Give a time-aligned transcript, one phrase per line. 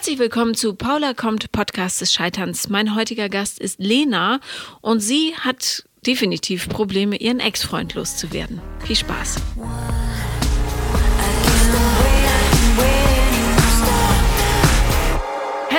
[0.00, 2.70] Herzlich willkommen zu Paula kommt Podcast des Scheiterns.
[2.70, 4.40] Mein heutiger Gast ist Lena
[4.80, 8.62] und sie hat definitiv Probleme, ihren Ex-Freund loszuwerden.
[8.78, 9.36] Viel Spaß.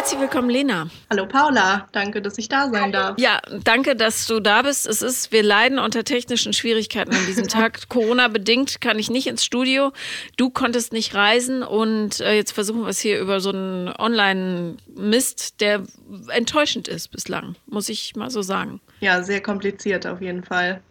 [0.01, 0.89] Herzlich willkommen, Lena.
[1.11, 3.19] Hallo Paula, danke, dass ich da sein darf.
[3.19, 4.87] Ja, danke, dass du da bist.
[4.87, 7.87] Es ist, wir leiden unter technischen Schwierigkeiten an diesem Tag.
[7.87, 9.91] Corona bedingt kann ich nicht ins Studio.
[10.37, 15.61] Du konntest nicht reisen und äh, jetzt versuchen wir es hier über so einen Online-Mist,
[15.61, 15.83] der
[16.29, 18.81] enttäuschend ist bislang, muss ich mal so sagen.
[19.01, 20.81] Ja, sehr kompliziert auf jeden Fall.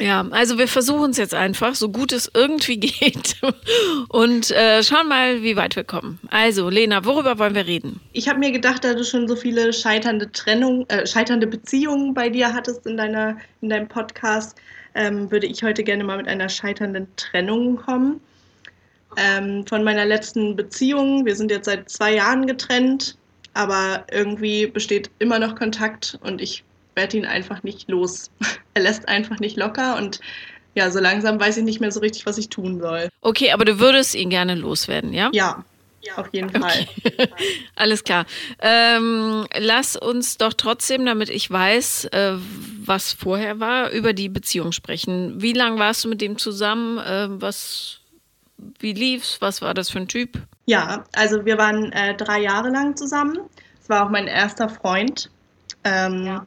[0.00, 3.36] Ja, also wir versuchen es jetzt einfach, so gut es irgendwie geht.
[4.08, 6.18] Und äh, schauen mal, wie weit wir kommen.
[6.30, 8.00] Also, Lena, worüber wollen wir reden?
[8.12, 12.30] Ich habe mir gedacht, da du schon so viele scheiternde Trennung, äh, scheiternde Beziehungen bei
[12.30, 14.56] dir hattest in deiner, in deinem Podcast,
[14.94, 18.20] ähm, würde ich heute gerne mal mit einer scheiternden Trennung kommen.
[19.16, 21.26] Ähm, von meiner letzten Beziehung.
[21.26, 23.18] Wir sind jetzt seit zwei Jahren getrennt,
[23.54, 26.62] aber irgendwie besteht immer noch Kontakt und ich
[26.94, 28.30] werde ihn einfach nicht los.
[28.74, 30.20] er lässt einfach nicht locker und
[30.74, 33.08] ja, so langsam weiß ich nicht mehr so richtig, was ich tun soll.
[33.22, 35.30] Okay, aber du würdest ihn gerne loswerden, ja?
[35.32, 35.64] Ja,
[36.02, 36.86] ja, auf jeden Fall.
[37.04, 37.28] Okay.
[37.76, 38.24] Alles klar.
[38.60, 42.36] Ähm, lass uns doch trotzdem, damit ich weiß, äh,
[42.84, 45.42] was vorher war, über die Beziehung sprechen.
[45.42, 46.98] Wie lange warst du mit dem zusammen?
[46.98, 48.00] Äh, was,
[48.78, 49.38] wie lief's?
[49.40, 50.38] Was war das für ein Typ?
[50.64, 53.38] Ja, also wir waren äh, drei Jahre lang zusammen.
[53.82, 55.30] Es war auch mein erster Freund.
[55.84, 56.46] Ähm, ja.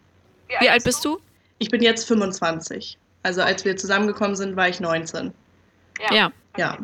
[0.60, 1.20] Wie alt bist du?
[1.60, 2.98] Ich bin jetzt 25.
[3.24, 5.32] Also als wir zusammengekommen sind, war ich 19.
[6.12, 6.32] Ja.
[6.58, 6.78] Ja.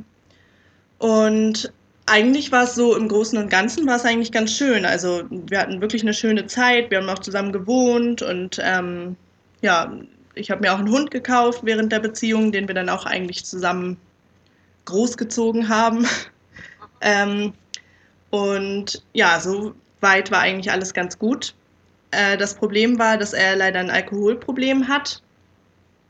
[0.99, 1.71] Und
[2.05, 4.85] eigentlich war es so, im Großen und Ganzen war es eigentlich ganz schön.
[4.85, 9.15] Also wir hatten wirklich eine schöne Zeit, wir haben auch zusammen gewohnt und ähm,
[9.61, 9.93] ja,
[10.33, 13.45] ich habe mir auch einen Hund gekauft während der Beziehung, den wir dann auch eigentlich
[13.45, 13.97] zusammen
[14.85, 16.07] großgezogen haben.
[17.01, 17.53] ähm,
[18.31, 21.53] und ja, so weit war eigentlich alles ganz gut.
[22.11, 25.21] Äh, das Problem war, dass er leider ein Alkoholproblem hat.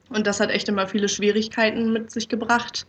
[0.10, 2.86] Und das hat echt immer viele Schwierigkeiten mit sich gebracht.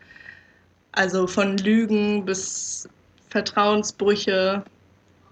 [0.93, 2.89] Also von Lügen bis
[3.29, 4.65] Vertrauensbrüche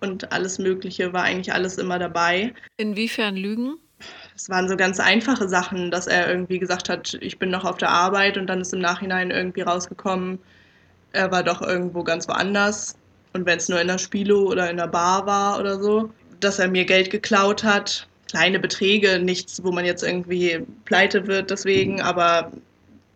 [0.01, 2.55] und alles Mögliche war eigentlich alles immer dabei.
[2.77, 3.79] Inwiefern Lügen?
[4.37, 7.79] Es waren so ganz einfache Sachen, dass er irgendwie gesagt hat, ich bin noch auf
[7.79, 10.39] der Arbeit und dann ist im Nachhinein irgendwie rausgekommen,
[11.13, 12.97] er war doch irgendwo ganz woanders.
[13.33, 16.11] Und wenn es nur in der Spielo oder in der Bar war oder so
[16.41, 18.07] dass er mir Geld geklaut hat.
[18.31, 22.53] Kleine Beträge, nichts, wo man jetzt irgendwie pleite wird deswegen, aber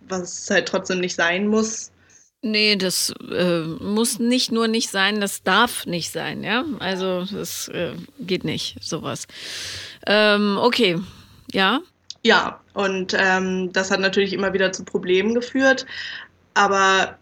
[0.09, 1.91] was halt trotzdem nicht sein muss.
[2.45, 6.65] Nee, das äh, muss nicht nur nicht sein, das darf nicht sein, ja.
[6.81, 9.29] Also das äh, geht nicht, sowas.
[10.07, 10.99] Ähm, okay,
[11.53, 11.81] ja.
[12.25, 15.87] Ja, und ähm, das hat natürlich immer wieder zu Problemen geführt.
[16.55, 17.17] Aber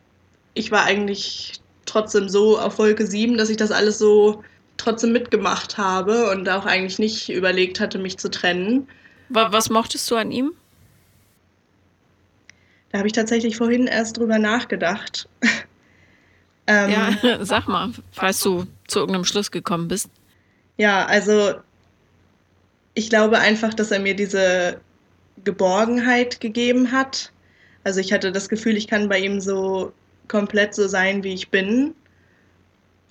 [0.54, 4.42] ich war eigentlich trotzdem so auf Wolke 7, dass ich das alles so
[4.80, 8.88] trotzdem mitgemacht habe und auch eigentlich nicht überlegt hatte, mich zu trennen.
[9.28, 10.52] Was mochtest du an ihm?
[12.90, 15.28] Da habe ich tatsächlich vorhin erst drüber nachgedacht.
[16.66, 20.10] ähm, ja, sag mal, falls du zu irgendeinem Schluss gekommen bist.
[20.76, 21.54] Ja, also
[22.94, 24.80] ich glaube einfach, dass er mir diese
[25.44, 27.32] Geborgenheit gegeben hat.
[27.84, 29.92] Also ich hatte das Gefühl, ich kann bei ihm so
[30.26, 31.94] komplett so sein, wie ich bin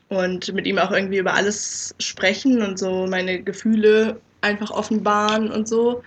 [0.10, 5.68] und mit ihm auch irgendwie über alles sprechen und so meine Gefühle einfach offenbaren und
[5.68, 6.04] so.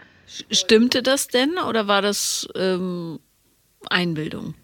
[0.50, 3.20] Stimmte das denn oder war das ähm,
[3.88, 4.54] Einbildung?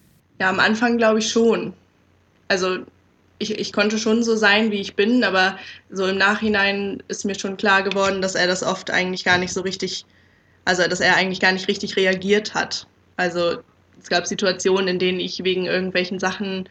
[0.40, 1.72] Ja, am Anfang glaube ich schon.
[2.48, 2.78] Also
[3.38, 5.58] ich, ich konnte schon so sein, wie ich bin, aber
[5.90, 9.52] so im Nachhinein ist mir schon klar geworden, dass er das oft eigentlich gar nicht
[9.52, 10.04] so richtig,
[10.64, 12.86] also dass er eigentlich gar nicht richtig reagiert hat.
[13.16, 13.58] Also
[14.00, 16.68] es gab Situationen, in denen ich wegen irgendwelchen Sachen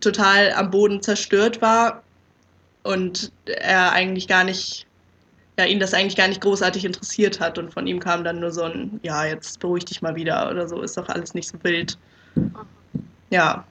[0.00, 2.02] total am Boden zerstört war
[2.82, 4.86] und er eigentlich gar nicht,
[5.58, 8.50] ja, ihn das eigentlich gar nicht großartig interessiert hat und von ihm kam dann nur
[8.50, 11.58] so ein, ja, jetzt beruhig dich mal wieder oder so, ist doch alles nicht so
[11.62, 11.98] wild.
[13.30, 13.64] Ja.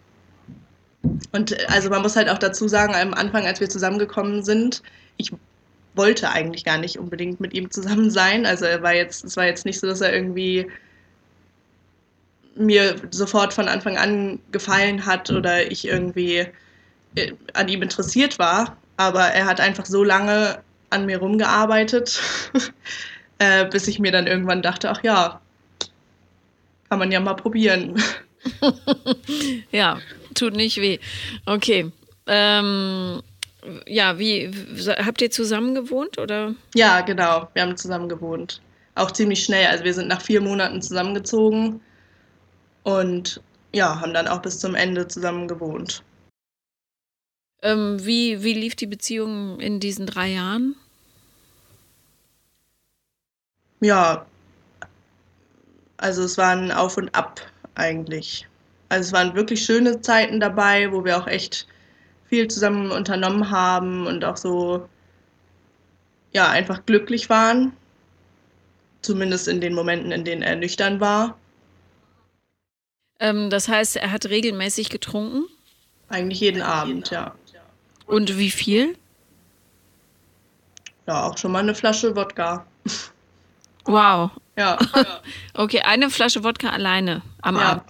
[1.32, 4.84] Und also man muss halt auch dazu sagen, am Anfang, als wir zusammengekommen sind,
[5.18, 5.32] ich
[5.96, 8.46] wollte eigentlich gar nicht unbedingt mit ihm zusammen sein.
[8.46, 10.68] Also er war jetzt, es war jetzt nicht so, dass er irgendwie
[12.56, 16.46] mir sofort von Anfang an gefallen hat oder ich irgendwie
[17.16, 18.78] äh, an ihm interessiert war.
[18.98, 22.20] Aber er hat einfach so lange an mir rumgearbeitet,
[23.40, 25.40] äh, bis ich mir dann irgendwann dachte, ach ja,
[26.90, 28.02] kann man ja mal probieren.
[29.72, 30.00] ja,
[30.34, 31.00] tut nicht weh.
[31.46, 31.92] Okay.
[32.28, 33.22] Ähm,
[33.88, 34.52] ja, wie
[34.88, 36.56] habt ihr zusammen gewohnt oder?
[36.76, 37.50] Ja, genau.
[37.54, 38.62] Wir haben zusammen gewohnt.
[38.96, 39.68] Auch ziemlich schnell.
[39.68, 41.82] Also wir sind nach vier Monaten zusammengezogen
[42.98, 43.42] und
[43.72, 46.04] ja, haben dann auch bis zum Ende zusammen gewohnt.
[47.62, 50.76] Ähm, wie, wie lief die Beziehung in diesen drei Jahren?
[53.82, 54.26] Ja,
[55.98, 57.42] also es war ein Auf und Ab
[57.76, 58.48] eigentlich.
[58.90, 61.68] Also es waren wirklich schöne Zeiten dabei, wo wir auch echt
[62.28, 64.88] viel zusammen unternommen haben und auch so,
[66.32, 67.74] ja, einfach glücklich waren.
[69.02, 71.38] Zumindest in den Momenten, in denen er nüchtern war.
[73.20, 75.46] Ähm, das heißt, er hat regelmäßig getrunken?
[76.08, 77.36] Eigentlich jeden Abend, ja.
[78.06, 78.98] Und wie viel?
[81.06, 82.66] Ja, auch schon mal eine Flasche Wodka.
[83.86, 84.32] Wow.
[84.58, 84.78] Ja.
[85.54, 87.62] okay, eine Flasche Wodka alleine am ja.
[87.62, 87.84] Abend.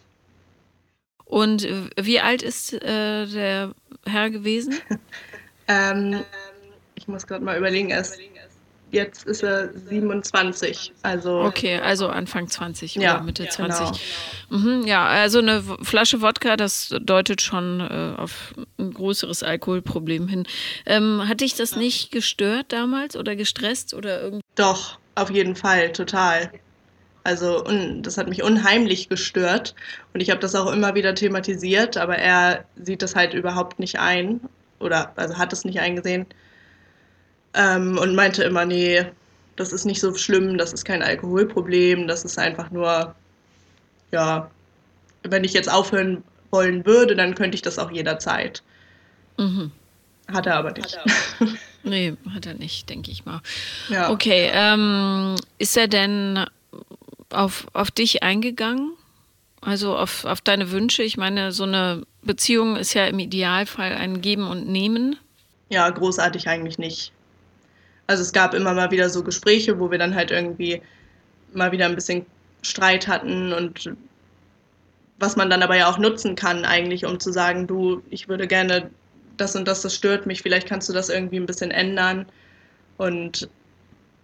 [1.26, 3.74] Und wie alt ist äh, der
[4.06, 4.76] Herr gewesen?
[5.68, 6.24] ähm,
[6.96, 8.18] ich muss gerade mal überlegen, er ist,
[8.92, 10.94] jetzt ist er 27.
[11.02, 13.80] Also okay, also Anfang 20 ja, oder Mitte 20.
[14.50, 14.62] Genau.
[14.64, 20.48] Mhm, ja, also eine Flasche Wodka, das deutet schon äh, auf ein größeres Alkoholproblem hin.
[20.86, 24.44] Ähm, hat dich das nicht gestört damals oder gestresst oder irgendwie?
[24.56, 26.52] Doch, auf jeden Fall, total.
[27.24, 27.64] Also
[28.02, 29.76] das hat mich unheimlich gestört
[30.14, 34.00] und ich habe das auch immer wieder thematisiert, aber er sieht das halt überhaupt nicht
[34.00, 34.40] ein
[34.80, 36.26] oder also hat es nicht eingesehen
[37.54, 39.06] ähm, und meinte immer, nee,
[39.56, 43.14] das ist nicht so schlimm, das ist kein Alkoholproblem, das ist einfach nur,
[44.12, 44.50] ja,
[45.24, 48.64] wenn ich jetzt aufhören wollen würde, dann könnte ich das auch jederzeit.
[49.38, 49.72] Mhm.
[50.32, 50.98] Hat er aber nicht.
[50.98, 51.52] Hat er aber.
[51.84, 53.42] nee, hat er nicht, denke ich mal.
[53.90, 54.10] Ja.
[54.10, 56.46] Okay, ähm, ist er denn
[57.32, 58.94] auf, auf dich eingegangen?
[59.62, 61.04] Also auf, auf deine Wünsche?
[61.04, 65.18] Ich meine, so eine Beziehung ist ja im Idealfall ein Geben und Nehmen.
[65.70, 67.12] Ja, großartig eigentlich nicht.
[68.10, 70.82] Also es gab immer mal wieder so Gespräche, wo wir dann halt irgendwie
[71.54, 72.26] mal wieder ein bisschen
[72.64, 73.92] Streit hatten und
[75.20, 78.48] was man dann aber ja auch nutzen kann eigentlich, um zu sagen, du, ich würde
[78.48, 78.90] gerne
[79.38, 82.26] das und das, das stört mich, vielleicht kannst du das irgendwie ein bisschen ändern.
[82.98, 83.48] Und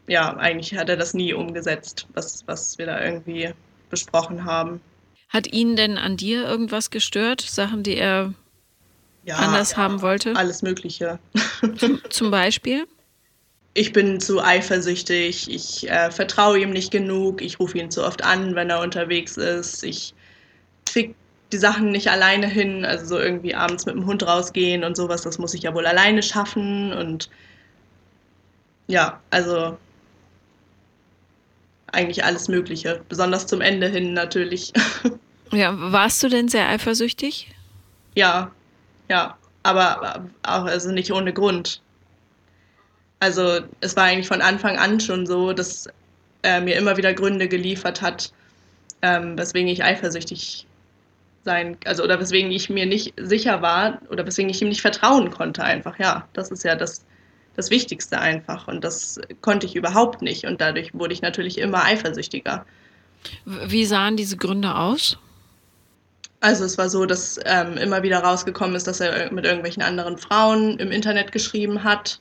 [0.08, 3.52] ja, eigentlich hat er das nie umgesetzt, was, was wir da irgendwie
[3.92, 4.82] besprochen haben.
[5.30, 7.42] Hat ihn denn an dir irgendwas gestört?
[7.42, 8.34] Sachen, die er
[9.26, 10.36] ja, anders ja, haben wollte?
[10.36, 11.20] Alles Mögliche.
[11.78, 12.88] Zum, zum Beispiel?
[13.78, 18.24] Ich bin zu eifersüchtig, ich äh, vertraue ihm nicht genug, ich rufe ihn zu oft
[18.24, 20.14] an, wenn er unterwegs ist, ich
[20.86, 21.14] kriege
[21.52, 25.24] die Sachen nicht alleine hin, also so irgendwie abends mit dem Hund rausgehen und sowas,
[25.24, 27.30] das muss ich ja wohl alleine schaffen und
[28.88, 29.78] ja, also
[31.92, 34.72] eigentlich alles Mögliche, besonders zum Ende hin natürlich.
[35.52, 37.48] Ja, warst du denn sehr eifersüchtig?
[38.16, 38.52] Ja,
[39.08, 41.82] ja, aber auch also nicht ohne Grund.
[43.20, 45.88] Also es war eigentlich von Anfang an schon so, dass
[46.42, 48.32] er mir immer wieder Gründe geliefert hat,
[49.02, 50.68] ähm, weswegen ich eifersüchtig
[51.44, 55.32] sein, also oder weswegen ich mir nicht sicher war oder weswegen ich ihm nicht vertrauen
[55.32, 55.98] konnte einfach.
[56.00, 57.06] Ja, das ist ja das
[57.56, 58.68] das Wichtigste einfach.
[58.68, 60.46] Und das konnte ich überhaupt nicht.
[60.46, 62.66] Und dadurch wurde ich natürlich immer eifersüchtiger.
[63.46, 65.18] Wie sahen diese Gründe aus?
[66.42, 70.18] Also es war so, dass ähm, immer wieder rausgekommen ist, dass er mit irgendwelchen anderen
[70.18, 72.20] Frauen im Internet geschrieben hat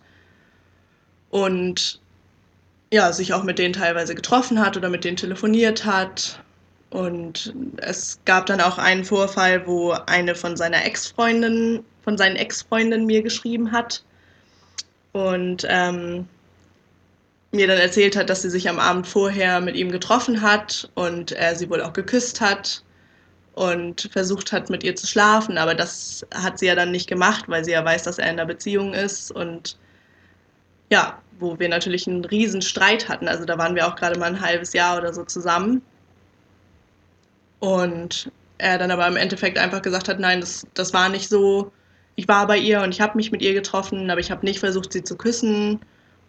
[1.35, 1.99] und
[2.93, 6.39] ja, sich auch mit denen teilweise getroffen hat oder mit denen telefoniert hat.
[6.91, 13.05] Und es gab dann auch einen Vorfall, wo eine von seiner Ex-Freundin, von seinen Ex-Freundinnen
[13.05, 14.05] mir geschrieben hat
[15.11, 16.29] und ähm,
[17.51, 21.33] mir dann erzählt hat, dass sie sich am Abend vorher mit ihm getroffen hat und
[21.33, 22.85] er sie wohl auch geküsst hat
[23.55, 25.59] und versucht hat, mit ihr zu schlafen.
[25.59, 28.39] Aber das hat sie ja dann nicht gemacht, weil sie ja weiß, dass er in
[28.39, 29.77] einer Beziehung ist und
[30.91, 33.29] ja, wo wir natürlich einen riesen Streit hatten.
[33.29, 35.83] Also da waren wir auch gerade mal ein halbes Jahr oder so zusammen.
[37.61, 41.73] Und er dann aber im Endeffekt einfach gesagt hat, nein, das, das war nicht so,
[42.17, 44.61] ich war bei ihr und ich habe mich mit ihr getroffen, aber ich habe nicht
[44.61, 45.81] versucht, sie zu küssen.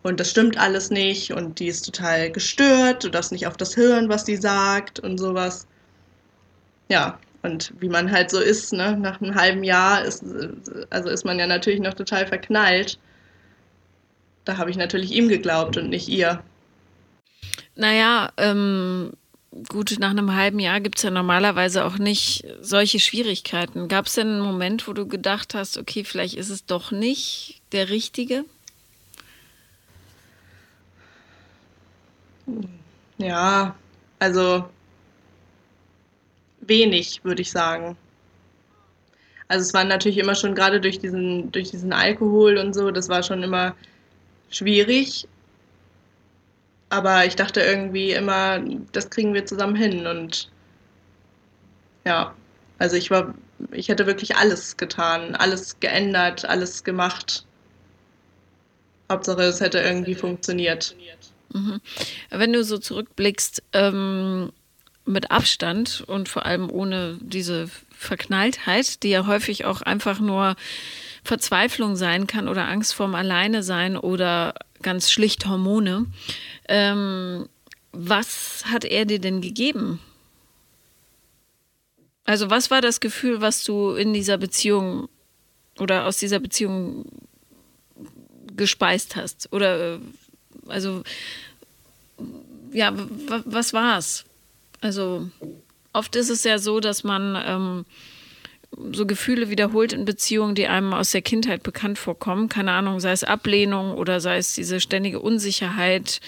[0.03, 1.33] Und das stimmt alles nicht.
[1.33, 3.03] Und die ist total gestört.
[3.03, 5.67] Du darfst nicht auf das hören, was die sagt und sowas.
[6.89, 8.97] Ja, und wie man halt so ist, ne?
[8.97, 10.23] nach einem halben Jahr ist,
[10.89, 12.99] also ist man ja natürlich noch total verknallt.
[14.45, 16.41] Da habe ich natürlich ihm geglaubt und nicht ihr.
[17.75, 19.11] Naja, ähm,
[19.67, 23.87] gut, nach einem halben Jahr gibt es ja normalerweise auch nicht solche Schwierigkeiten.
[23.87, 27.61] Gab es denn einen Moment, wo du gedacht hast, okay, vielleicht ist es doch nicht
[27.71, 28.45] der richtige?
[33.17, 33.75] Ja,
[34.19, 34.69] also
[36.61, 37.97] wenig, würde ich sagen.
[39.47, 43.09] Also es war natürlich immer schon gerade durch diesen, durch diesen Alkohol und so, das
[43.09, 43.75] war schon immer
[44.49, 45.27] schwierig
[46.89, 48.59] aber ich dachte irgendwie immer,
[48.91, 50.07] das kriegen wir zusammen hin.
[50.07, 50.49] Und
[52.05, 52.33] ja,
[52.77, 53.33] also ich war
[53.71, 57.45] ich hätte wirklich alles getan, alles geändert, alles gemacht.
[59.11, 60.95] Hauptsache, es hätte irgendwie funktioniert.
[61.53, 61.79] Mhm.
[62.29, 64.51] Wenn du so zurückblickst, ähm,
[65.05, 70.55] mit Abstand und vor allem ohne diese Verknalltheit, die ja häufig auch einfach nur
[71.25, 76.05] Verzweiflung sein kann oder Angst vorm Alleine sein oder ganz schlicht Hormone.
[76.69, 77.49] Ähm,
[77.91, 79.99] was hat er dir denn gegeben?
[82.25, 85.09] Also was war das Gefühl, was du in dieser Beziehung
[85.79, 87.05] oder aus dieser Beziehung
[88.55, 89.51] gespeist hast?
[89.51, 89.99] Oder äh,
[90.67, 91.03] also
[92.71, 92.93] ja,
[93.45, 94.25] was war es?
[94.81, 95.29] Also
[95.93, 97.85] oft ist es ja so, dass man ähm,
[98.91, 102.49] so Gefühle wiederholt in Beziehungen, die einem aus der Kindheit bekannt vorkommen.
[102.49, 106.19] Keine Ahnung, sei es Ablehnung oder sei es diese ständige Unsicherheit.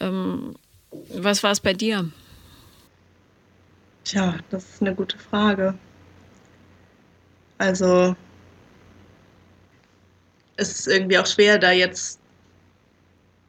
[0.00, 0.54] Ähm,
[1.14, 2.10] was war es bei dir?
[4.04, 5.74] Tja, das ist eine gute Frage.
[7.58, 8.16] Also,
[10.56, 12.18] es ist irgendwie auch schwer, da jetzt,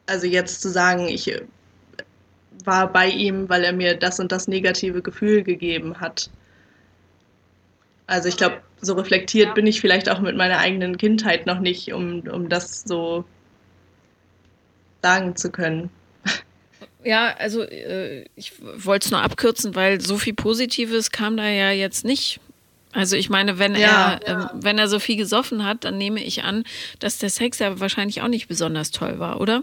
[0.06, 1.32] also jetzt zu sagen, ich
[2.64, 6.28] war bei ihm, weil er mir das und das negative Gefühl gegeben hat.
[8.10, 11.92] Also ich glaube, so reflektiert bin ich vielleicht auch mit meiner eigenen Kindheit noch nicht,
[11.92, 13.24] um, um das so
[15.00, 15.90] sagen zu können.
[17.04, 21.70] Ja, also äh, ich wollte es nur abkürzen, weil so viel Positives kam da ja
[21.70, 22.40] jetzt nicht.
[22.92, 24.50] Also ich meine, wenn ja, er ja.
[24.52, 26.64] Ähm, wenn er so viel gesoffen hat, dann nehme ich an,
[26.98, 29.62] dass der Sex ja wahrscheinlich auch nicht besonders toll war, oder?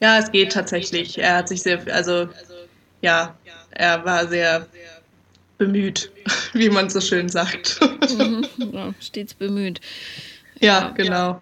[0.00, 1.16] Ja, es geht tatsächlich.
[1.18, 2.28] Er hat sich sehr, also
[3.02, 3.36] ja,
[3.70, 4.66] er war sehr
[5.58, 6.10] bemüht,
[6.52, 7.80] wie man so schön sagt.
[8.10, 9.80] Mhm, ja, stets bemüht.
[10.60, 11.40] Ja, genau.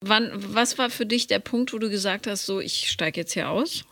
[0.00, 3.32] Wann, was war für dich der Punkt, wo du gesagt hast, so, ich steige jetzt
[3.32, 3.84] hier aus?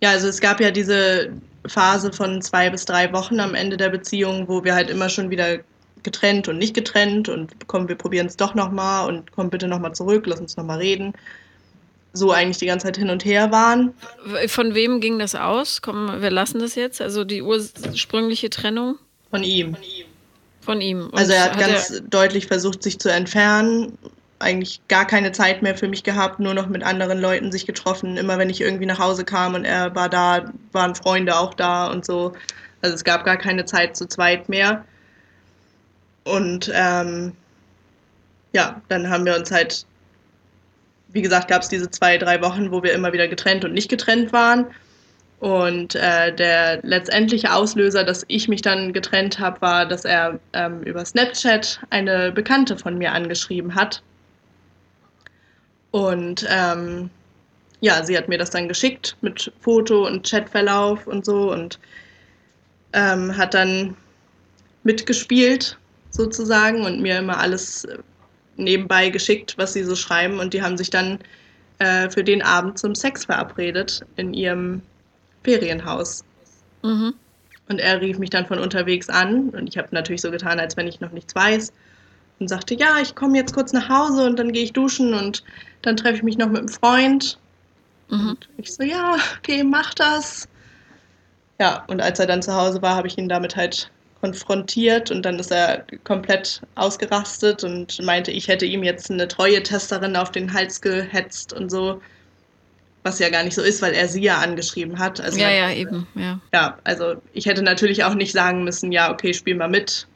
[0.00, 1.32] Ja, also es gab ja diese
[1.66, 5.30] Phase von zwei bis drei Wochen am Ende der Beziehung, wo wir halt immer schon
[5.30, 5.58] wieder
[6.02, 9.94] getrennt und nicht getrennt und komm, wir probieren es doch nochmal und komm bitte nochmal
[9.94, 11.14] zurück, lass uns nochmal reden
[12.14, 13.92] so eigentlich die ganze Zeit hin und her waren.
[14.46, 15.82] Von wem ging das aus?
[15.82, 17.02] Komm, wir lassen das jetzt.
[17.02, 18.96] Also die ursprüngliche Trennung?
[19.30, 19.76] Von ihm.
[20.60, 21.08] Von ihm.
[21.08, 23.98] Und also er hat, hat ganz er deutlich versucht, sich zu entfernen.
[24.38, 28.16] Eigentlich gar keine Zeit mehr für mich gehabt, nur noch mit anderen Leuten sich getroffen.
[28.16, 31.88] Immer wenn ich irgendwie nach Hause kam und er war da, waren Freunde auch da
[31.88, 32.32] und so.
[32.80, 34.84] Also es gab gar keine Zeit zu zweit mehr.
[36.22, 37.32] Und ähm,
[38.52, 39.84] ja, dann haben wir uns halt
[41.14, 43.88] wie gesagt, gab es diese zwei, drei Wochen, wo wir immer wieder getrennt und nicht
[43.88, 44.66] getrennt waren.
[45.38, 50.82] Und äh, der letztendliche Auslöser, dass ich mich dann getrennt habe, war, dass er ähm,
[50.82, 54.02] über Snapchat eine Bekannte von mir angeschrieben hat.
[55.92, 57.10] Und ähm,
[57.80, 61.78] ja, sie hat mir das dann geschickt mit Foto und Chatverlauf und so und
[62.92, 63.96] ähm, hat dann
[64.82, 65.78] mitgespielt
[66.10, 67.86] sozusagen und mir immer alles
[68.56, 70.38] nebenbei geschickt, was sie so schreiben.
[70.38, 71.18] Und die haben sich dann
[71.78, 74.82] äh, für den Abend zum Sex verabredet in ihrem
[75.42, 76.24] Ferienhaus.
[76.82, 77.14] Mhm.
[77.68, 80.76] Und er rief mich dann von unterwegs an und ich habe natürlich so getan, als
[80.76, 81.72] wenn ich noch nichts weiß
[82.38, 85.42] und sagte, ja, ich komme jetzt kurz nach Hause und dann gehe ich duschen und
[85.82, 87.38] dann treffe ich mich noch mit einem Freund.
[88.10, 88.30] Mhm.
[88.30, 90.46] Und ich so, ja, okay, mach das.
[91.58, 93.90] Ja, und als er dann zu Hause war, habe ich ihn damit halt
[94.24, 99.62] konfrontiert und dann ist er komplett ausgerastet und meinte, ich hätte ihm jetzt eine treue
[99.62, 102.00] Testerin auf den Hals gehetzt und so.
[103.02, 105.20] Was ja gar nicht so ist, weil er sie ja angeschrieben hat.
[105.20, 106.40] Also ja, ja, eben, ja.
[106.54, 110.06] Ja, also ich hätte natürlich auch nicht sagen müssen, ja, okay, spiel mal mit.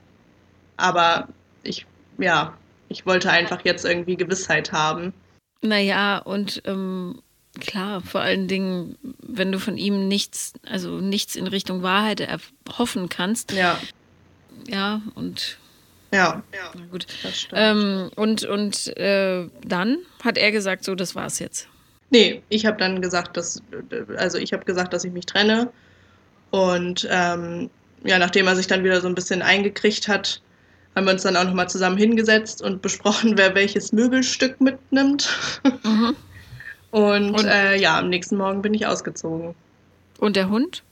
[0.79, 1.29] Aber
[1.63, 1.85] ich,
[2.17, 2.57] ja,
[2.89, 5.13] ich wollte einfach jetzt irgendwie Gewissheit haben.
[5.61, 7.21] Naja, und ähm,
[7.61, 13.11] klar, vor allen Dingen, wenn du von ihm nichts, also nichts in Richtung Wahrheit erhoffen
[13.11, 13.79] kannst, ja
[14.67, 15.59] ja, und
[16.13, 17.07] ja, na gut.
[17.53, 21.69] Ähm, und und äh, dann hat er gesagt, so, das war's jetzt.
[22.11, 23.63] Nee, ich habe dann gesagt, dass,
[24.17, 25.71] also ich habe gesagt, dass ich mich trenne.
[26.51, 27.69] Und ähm,
[28.05, 30.41] ja, nachdem er sich dann wieder so ein bisschen eingekriegt hat,
[30.97, 35.29] haben wir uns dann auch nochmal zusammen hingesetzt und besprochen, wer welches Möbelstück mitnimmt.
[35.85, 36.17] Mhm.
[36.91, 39.55] und, und äh, ja, am nächsten Morgen bin ich ausgezogen.
[40.19, 40.83] Und der Hund?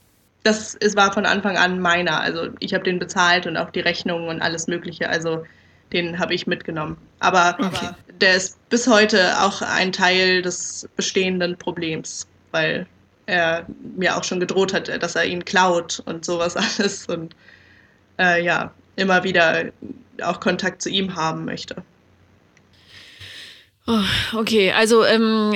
[0.43, 2.21] Das es war von Anfang an meiner.
[2.21, 5.09] Also ich habe den bezahlt und auch die Rechnungen und alles Mögliche.
[5.09, 5.43] Also
[5.93, 6.97] den habe ich mitgenommen.
[7.19, 7.89] Aber, okay.
[8.21, 12.87] der ist bis heute auch ein Teil des bestehenden Problems, weil
[13.25, 13.65] er
[13.95, 17.35] mir auch schon gedroht hat, dass er ihn klaut und sowas alles und
[18.19, 19.65] äh, ja, immer wieder
[20.23, 21.83] auch Kontakt zu ihm haben möchte.
[23.89, 24.03] Oh,
[24.37, 25.55] okay, also ähm,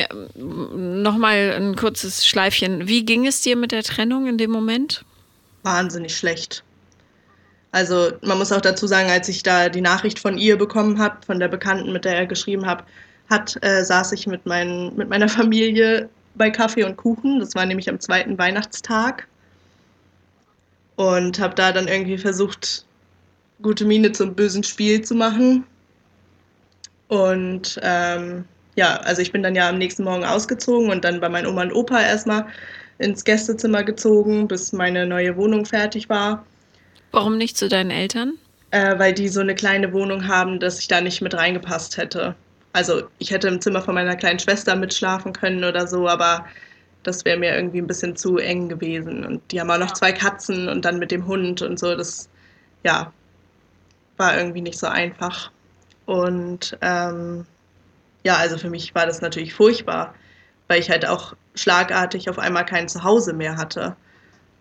[1.03, 2.88] nochmal ein kurzes Schleifchen.
[2.88, 5.03] Wie ging es dir mit der Trennung in dem Moment?
[5.63, 6.63] Wahnsinnig schlecht.
[7.73, 11.17] Also man muss auch dazu sagen, als ich da die Nachricht von ihr bekommen habe,
[11.25, 12.88] von der Bekannten, mit der er geschrieben hab,
[13.29, 17.39] hat, äh, saß ich mit, mein, mit meiner Familie bei Kaffee und Kuchen.
[17.39, 19.27] Das war nämlich am zweiten Weihnachtstag.
[20.95, 22.85] Und habe da dann irgendwie versucht,
[23.61, 25.65] gute Miene zum bösen Spiel zu machen.
[27.11, 28.45] Und ähm,
[28.77, 31.63] ja, also ich bin dann ja am nächsten Morgen ausgezogen und dann bei meinen Oma
[31.63, 32.45] und Opa erstmal
[32.99, 36.45] ins Gästezimmer gezogen, bis meine neue Wohnung fertig war.
[37.11, 38.35] Warum nicht zu deinen Eltern?
[38.69, 42.33] Äh, weil die so eine kleine Wohnung haben, dass ich da nicht mit reingepasst hätte.
[42.71, 46.45] Also ich hätte im Zimmer von meiner kleinen Schwester mitschlafen können oder so, aber
[47.03, 49.25] das wäre mir irgendwie ein bisschen zu eng gewesen.
[49.25, 51.93] Und die haben auch noch zwei Katzen und dann mit dem Hund und so.
[51.93, 52.29] Das,
[52.85, 53.11] ja,
[54.15, 55.51] war irgendwie nicht so einfach.
[56.11, 57.45] Und ähm,
[58.25, 60.13] ja, also für mich war das natürlich furchtbar,
[60.67, 63.95] weil ich halt auch schlagartig auf einmal kein Zuhause mehr hatte.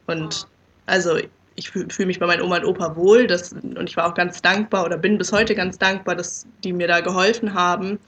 [0.07, 0.47] Und
[0.87, 1.19] also
[1.57, 4.41] ich fühle mich bei meinen Oma und Opa wohl das, und ich war auch ganz
[4.41, 7.99] dankbar oder bin bis heute ganz dankbar, dass die mir da geholfen haben.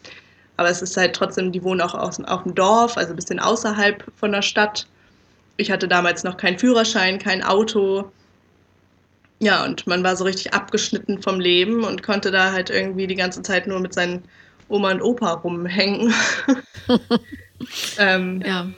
[0.57, 3.41] Aber es ist halt trotzdem, die wohnen auch aus, auf dem Dorf, also ein bisschen
[3.41, 4.87] außerhalb von der Stadt.
[5.57, 8.09] Ich hatte damals noch keinen Führerschein, kein Auto.
[9.43, 13.17] Ja, und man war so richtig abgeschnitten vom Leben und konnte da halt irgendwie die
[13.17, 14.23] ganze Zeit nur mit seinen
[14.69, 16.15] Oma und Opa rumhängen.
[17.99, 18.69] ähm, ja.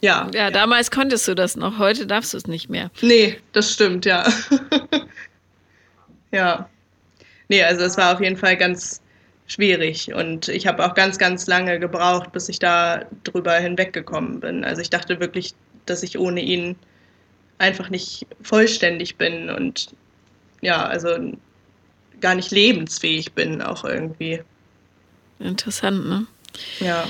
[0.00, 0.30] Ja.
[0.32, 2.92] Ja, damals konntest du das noch, heute darfst du es nicht mehr.
[3.02, 4.24] Nee, das stimmt, ja.
[6.30, 6.68] ja.
[7.48, 9.02] Nee, also es war auf jeden Fall ganz
[9.48, 14.64] schwierig und ich habe auch ganz, ganz lange gebraucht, bis ich da drüber hinweggekommen bin.
[14.64, 15.54] Also ich dachte wirklich,
[15.86, 16.76] dass ich ohne ihn
[17.58, 19.88] einfach nicht vollständig bin und
[20.64, 21.32] ja, also
[22.20, 24.42] gar nicht lebensfähig bin auch irgendwie.
[25.38, 26.26] Interessant, ne?
[26.80, 27.06] Ja.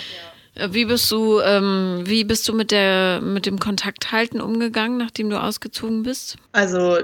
[0.54, 5.30] Äh, wie bist du, ähm, wie bist du mit der mit dem Kontakthalten umgegangen, nachdem
[5.30, 6.36] du ausgezogen bist?
[6.52, 6.98] Also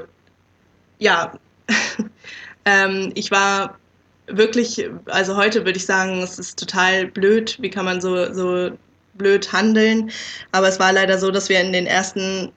[0.99, 1.39] ja,
[2.65, 3.79] ähm, ich war
[4.27, 7.59] wirklich, also heute würde ich sagen, es ist total blöd.
[7.61, 8.71] Wie kann man so so
[9.15, 10.11] blöd handeln?
[10.53, 12.53] Aber es war leider so, dass wir in den ersten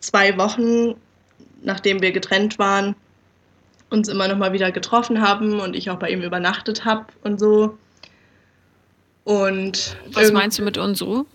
[0.00, 0.94] zwei Wochen,
[1.62, 2.94] nachdem wir getrennt waren,
[3.90, 7.38] uns immer noch mal wieder getroffen haben und ich auch bei ihm übernachtet habe und
[7.40, 7.78] so.
[9.24, 11.26] Und was meinst du mit uns so?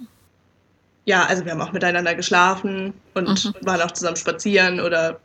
[1.05, 3.53] Ja, also wir haben auch miteinander geschlafen und mhm.
[3.61, 5.19] waren auch zusammen spazieren oder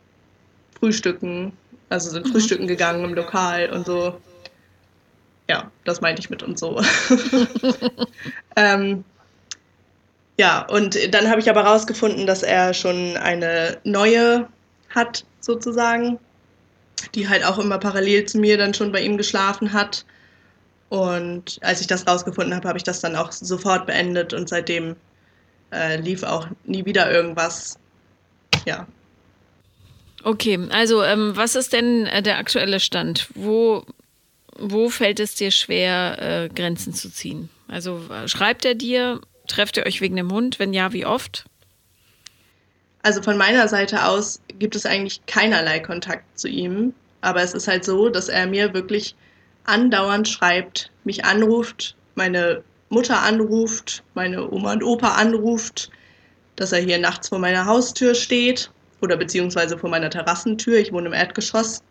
[0.79, 1.53] frühstücken.
[1.89, 2.31] Also sind mhm.
[2.31, 4.19] frühstücken gegangen im Lokal und so.
[5.47, 6.79] Ja, das meinte ich mit und so.
[8.55, 9.03] ähm,
[10.37, 14.47] ja, und dann habe ich aber rausgefunden, dass er schon eine neue
[14.89, 16.19] hat, sozusagen
[17.15, 20.05] die halt auch immer parallel zu mir dann schon bei ihm geschlafen hat.
[20.89, 24.95] Und als ich das rausgefunden habe, habe ich das dann auch sofort beendet und seitdem
[25.71, 27.77] äh, lief auch nie wieder irgendwas.
[28.65, 28.87] Ja.
[30.23, 33.29] Okay, also ähm, was ist denn äh, der aktuelle Stand?
[33.35, 33.85] Wo,
[34.57, 37.49] wo fällt es dir schwer, äh, Grenzen zu ziehen?
[37.67, 40.59] Also äh, schreibt er dir, trefft ihr euch wegen dem Hund?
[40.59, 41.45] Wenn ja, wie oft?
[43.01, 46.93] Also von meiner Seite aus gibt es eigentlich keinerlei Kontakt zu ihm.
[47.21, 49.15] Aber es ist halt so, dass er mir wirklich
[49.65, 55.91] andauernd schreibt, mich anruft, meine Mutter anruft, meine Oma und Opa anruft,
[56.55, 60.77] dass er hier nachts vor meiner Haustür steht oder beziehungsweise vor meiner Terrassentür.
[60.77, 61.81] Ich wohne im Erdgeschoss.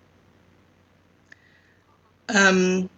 [2.35, 2.89] Ähm,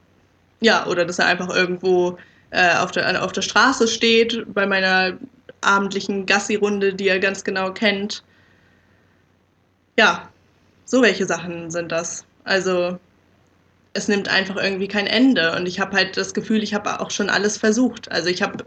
[0.60, 2.18] ja, oder dass er einfach irgendwo
[2.50, 5.18] äh, auf, der, auf der Straße steht bei meiner
[5.60, 8.22] abendlichen Gassi-Runde, die er ganz genau kennt.
[9.98, 10.30] Ja,
[10.84, 12.24] so welche Sachen sind das.
[12.44, 12.98] Also
[13.92, 17.10] es nimmt einfach irgendwie kein Ende und ich habe halt das Gefühl, ich habe auch
[17.10, 18.10] schon alles versucht.
[18.10, 18.64] Also ich habe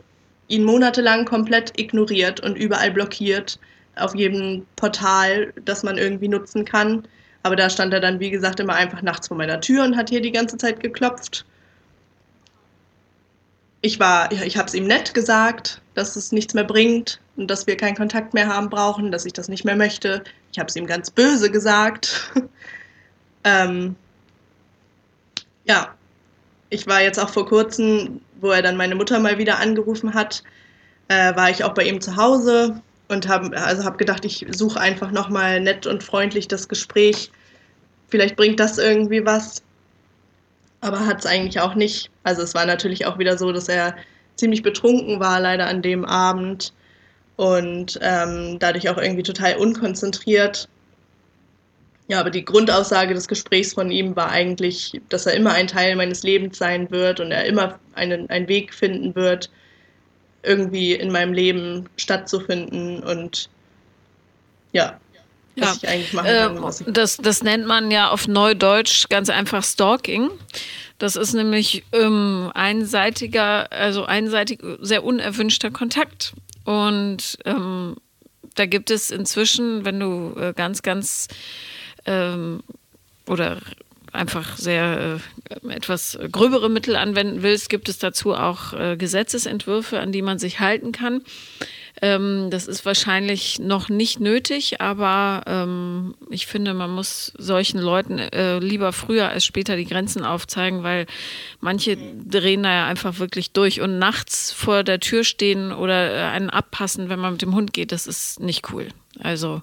[0.47, 3.59] ihn monatelang komplett ignoriert und überall blockiert
[3.95, 7.07] auf jedem Portal, das man irgendwie nutzen kann.
[7.43, 10.09] Aber da stand er dann, wie gesagt, immer einfach nachts vor meiner Tür und hat
[10.09, 11.45] hier die ganze Zeit geklopft
[13.83, 17.67] ich war, ich habe es ihm nett gesagt, dass es nichts mehr bringt und dass
[17.67, 20.23] wir keinen Kontakt mehr haben brauchen, dass ich das nicht mehr möchte.
[20.51, 22.31] Ich habe es ihm ganz böse gesagt.
[23.43, 23.95] ähm,
[25.65, 25.93] ja,
[26.69, 30.43] ich war jetzt auch vor kurzem, wo er dann meine Mutter mal wieder angerufen hat,
[31.07, 34.79] äh, war ich auch bei ihm zu Hause und habe also hab gedacht, ich suche
[34.79, 37.31] einfach nochmal nett und freundlich das Gespräch.
[38.09, 39.63] Vielleicht bringt das irgendwie was
[40.83, 42.11] aber hat es eigentlich auch nicht.
[42.23, 43.95] Also es war natürlich auch wieder so, dass er
[44.35, 46.73] ziemlich betrunken war, leider an dem Abend
[47.35, 50.67] und ähm, dadurch auch irgendwie total unkonzentriert.
[52.07, 55.95] Ja, aber die Grundaussage des Gesprächs von ihm war eigentlich, dass er immer ein Teil
[55.95, 59.49] meines Lebens sein wird und er immer einen, einen Weg finden wird,
[60.43, 63.01] irgendwie in meinem Leben stattzufinden.
[63.01, 63.49] Und
[64.73, 64.99] ja,
[65.55, 65.89] was ja.
[65.89, 66.87] ich eigentlich machen kann.
[66.87, 70.29] Äh, das, das nennt man ja auf Neudeutsch ganz einfach Stalking.
[70.99, 76.33] Das ist nämlich ähm, einseitiger, also einseitig sehr unerwünschter Kontakt.
[76.65, 77.97] Und ähm,
[78.55, 81.27] da gibt es inzwischen, wenn du äh, ganz, ganz
[82.05, 82.63] ähm,
[83.27, 83.57] oder
[84.11, 90.11] einfach sehr äh, etwas gröbere Mittel anwenden willst, gibt es dazu auch äh, Gesetzesentwürfe, an
[90.11, 91.23] die man sich halten kann.
[92.03, 98.19] Ähm, das ist wahrscheinlich noch nicht nötig, aber ähm, ich finde, man muss solchen Leuten
[98.19, 101.05] äh, lieber früher als später die Grenzen aufzeigen, weil
[101.61, 106.23] manche drehen da ja einfach wirklich durch und nachts vor der Tür stehen oder äh,
[106.23, 108.89] einen abpassen, wenn man mit dem Hund geht, das ist nicht cool.
[109.19, 109.61] Also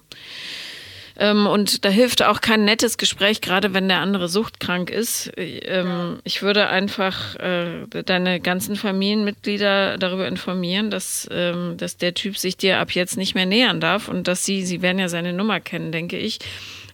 [1.21, 5.31] ähm, und da hilft auch kein nettes Gespräch, gerade wenn der andere suchtkrank ist.
[5.37, 12.39] Ähm, ich würde einfach äh, deine ganzen Familienmitglieder darüber informieren, dass, ähm, dass der Typ
[12.39, 15.31] sich dir ab jetzt nicht mehr nähern darf und dass sie, sie werden ja seine
[15.31, 16.39] Nummer kennen, denke ich,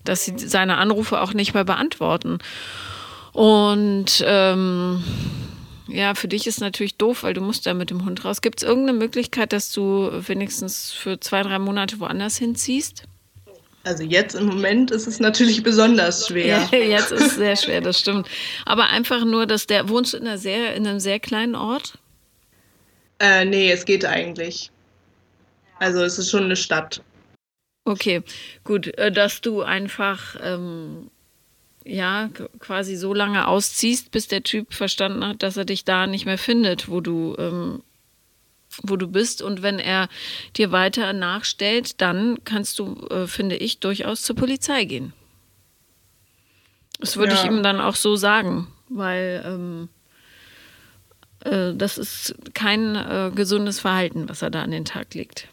[0.04, 2.40] dass sie seine Anrufe auch nicht mehr beantworten.
[3.32, 5.06] Und ähm,
[5.88, 8.42] ja, für dich ist natürlich doof, weil du musst da mit dem Hund raus.
[8.42, 13.06] Gibt es irgendeine Möglichkeit, dass du wenigstens für zwei, drei Monate woanders hinziehst?
[13.88, 16.68] Also jetzt im Moment ist es natürlich besonders schwer.
[16.72, 18.28] Ja, jetzt ist es sehr schwer, das stimmt.
[18.66, 21.98] Aber einfach nur, dass der, wohnst du in, einer sehr, in einem sehr kleinen Ort?
[23.20, 24.72] Äh, nee, es geht eigentlich.
[25.80, 27.02] Also es ist schon eine Stadt.
[27.86, 28.24] Okay,
[28.66, 31.10] gut, äh, dass du einfach ähm,
[31.86, 36.26] ja quasi so lange ausziehst, bis der Typ verstanden hat, dass er dich da nicht
[36.26, 37.84] mehr findet, wo du ähm,
[38.84, 39.42] wo du bist.
[39.42, 40.10] Und wenn er
[40.56, 45.14] dir weiter nachstellt, dann kannst du, äh, finde ich, durchaus zur Polizei gehen.
[47.00, 47.40] Das würde ja.
[47.40, 49.90] ich ihm dann auch so sagen, weil ähm,
[51.46, 55.48] äh, das ist kein äh, gesundes Verhalten, was er da an den Tag legt.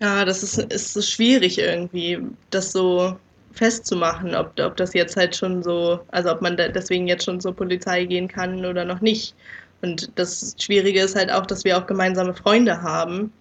[0.00, 2.18] Ja, das ist, ist so schwierig irgendwie,
[2.50, 3.16] das so
[3.52, 7.54] festzumachen, ob, ob das jetzt halt schon so, also ob man deswegen jetzt schon zur
[7.54, 9.34] Polizei gehen kann oder noch nicht.
[9.82, 13.32] Und das Schwierige ist halt auch, dass wir auch gemeinsame Freunde haben.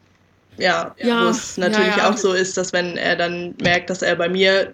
[0.57, 2.09] Ja, ja wo es natürlich ja, ja.
[2.11, 4.73] auch so ist, dass wenn er dann merkt, dass er bei mir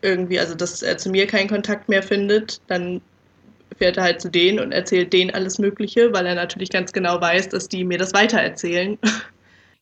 [0.00, 3.00] irgendwie, also dass er zu mir keinen Kontakt mehr findet, dann
[3.76, 7.20] fährt er halt zu denen und erzählt denen alles Mögliche, weil er natürlich ganz genau
[7.20, 8.98] weiß, dass die mir das weitererzählen.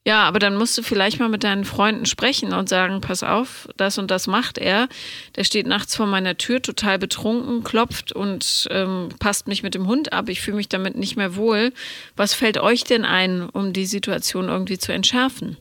[0.06, 3.68] Ja, aber dann musst du vielleicht mal mit deinen Freunden sprechen und sagen, pass auf,
[3.76, 4.88] das und das macht er.
[5.34, 9.88] Der steht nachts vor meiner Tür, total betrunken, klopft und ähm, passt mich mit dem
[9.88, 10.28] Hund ab.
[10.28, 11.72] Ich fühle mich damit nicht mehr wohl.
[12.14, 15.56] Was fällt euch denn ein, um die Situation irgendwie zu entschärfen?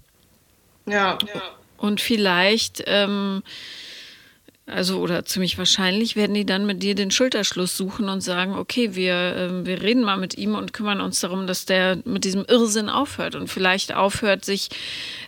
[0.86, 1.18] Ja.
[1.34, 1.42] ja.
[1.78, 3.42] Und vielleicht ähm,
[4.68, 8.96] also oder ziemlich wahrscheinlich werden die dann mit dir den Schulterschluss suchen und sagen, okay,
[8.96, 12.46] wir, äh, wir reden mal mit ihm und kümmern uns darum, dass der mit diesem
[12.46, 14.70] Irrsinn aufhört und vielleicht aufhört, sich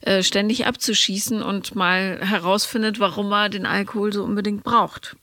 [0.01, 5.15] äh, ständig abzuschießen und mal herausfindet, warum er den Alkohol so unbedingt braucht.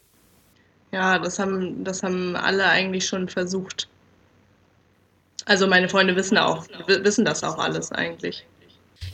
[0.92, 3.88] Ja, das haben, das haben alle eigentlich schon versucht.
[5.44, 8.46] Also meine Freunde wissen auch, wissen das auch alles eigentlich.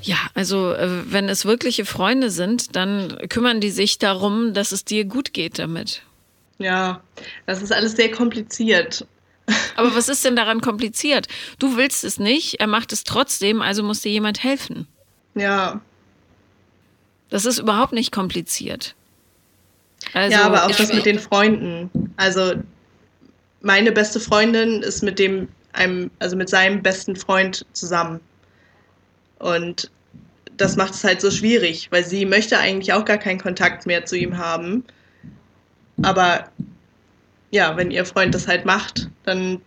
[0.02, 4.84] Ja, also äh, wenn es wirkliche Freunde sind, dann kümmern die sich darum, dass es
[4.84, 6.02] dir gut geht damit.
[6.58, 7.02] Ja,
[7.46, 9.06] das ist alles sehr kompliziert.
[9.76, 11.26] Aber was ist denn daran kompliziert?
[11.58, 14.86] Du willst es nicht, er macht es trotzdem, also muss dir jemand helfen.
[15.34, 15.80] Ja.
[17.30, 18.94] Das ist überhaupt nicht kompliziert.
[20.14, 21.90] Also, ja, aber auch das mit den Freunden.
[22.16, 22.54] Also
[23.60, 28.20] meine beste Freundin ist mit dem einem, also mit seinem besten Freund zusammen.
[29.40, 29.90] Und
[30.56, 34.04] das macht es halt so schwierig, weil sie möchte eigentlich auch gar keinen Kontakt mehr
[34.04, 34.84] zu ihm haben.
[36.02, 36.48] Aber
[37.50, 39.60] ja, wenn ihr Freund das halt macht, dann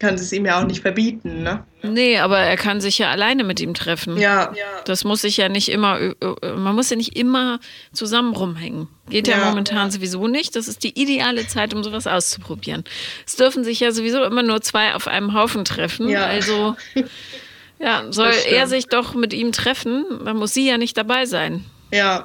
[0.00, 1.64] kann sie es ihm ja auch nicht verbieten, ne?
[1.82, 4.18] Nee, aber er kann sich ja alleine mit ihm treffen.
[4.18, 4.52] Ja.
[4.86, 7.60] Das muss sich ja nicht immer, man muss ja nicht immer
[7.92, 8.88] zusammen rumhängen.
[9.08, 10.56] Geht ja, ja momentan sowieso nicht.
[10.56, 12.84] Das ist die ideale Zeit, um sowas auszuprobieren.
[13.26, 16.08] Es dürfen sich ja sowieso immer nur zwei auf einem Haufen treffen.
[16.08, 16.26] Ja.
[16.26, 16.74] Also
[17.78, 21.64] Ja, soll er sich doch mit ihm treffen, dann muss sie ja nicht dabei sein.
[21.90, 22.24] Ja.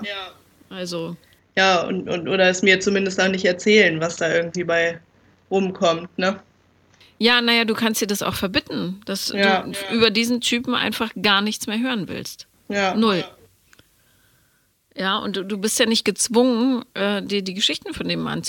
[0.70, 1.16] Also.
[1.58, 5.00] Ja, und, und oder es mir zumindest auch nicht erzählen, was da irgendwie bei
[5.50, 6.40] rumkommt, ne?
[7.18, 9.92] Ja, naja, du kannst dir das auch verbitten, dass ja, du ja.
[9.92, 12.48] über diesen Typen einfach gar nichts mehr hören willst.
[12.70, 12.96] Ja.
[12.96, 13.26] Null.
[14.96, 18.44] Ja, und du, du bist ja nicht gezwungen, äh, dir die Geschichten von dem Mann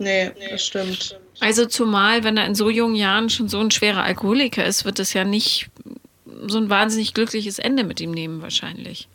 [0.00, 0.32] hören.
[0.38, 1.18] Nee, das stimmt.
[1.40, 4.98] Also zumal, wenn er in so jungen Jahren schon so ein schwerer Alkoholiker ist, wird
[4.98, 5.70] es ja nicht
[6.46, 9.08] so ein wahnsinnig glückliches Ende mit ihm nehmen, wahrscheinlich.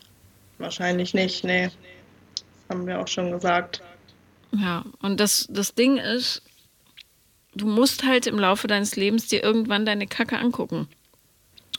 [0.58, 1.70] Wahrscheinlich nicht, nee.
[2.34, 3.82] Das haben wir auch schon gesagt.
[4.52, 6.42] Ja, und das, das Ding ist,
[7.54, 10.88] du musst halt im Laufe deines Lebens dir irgendwann deine Kacke angucken.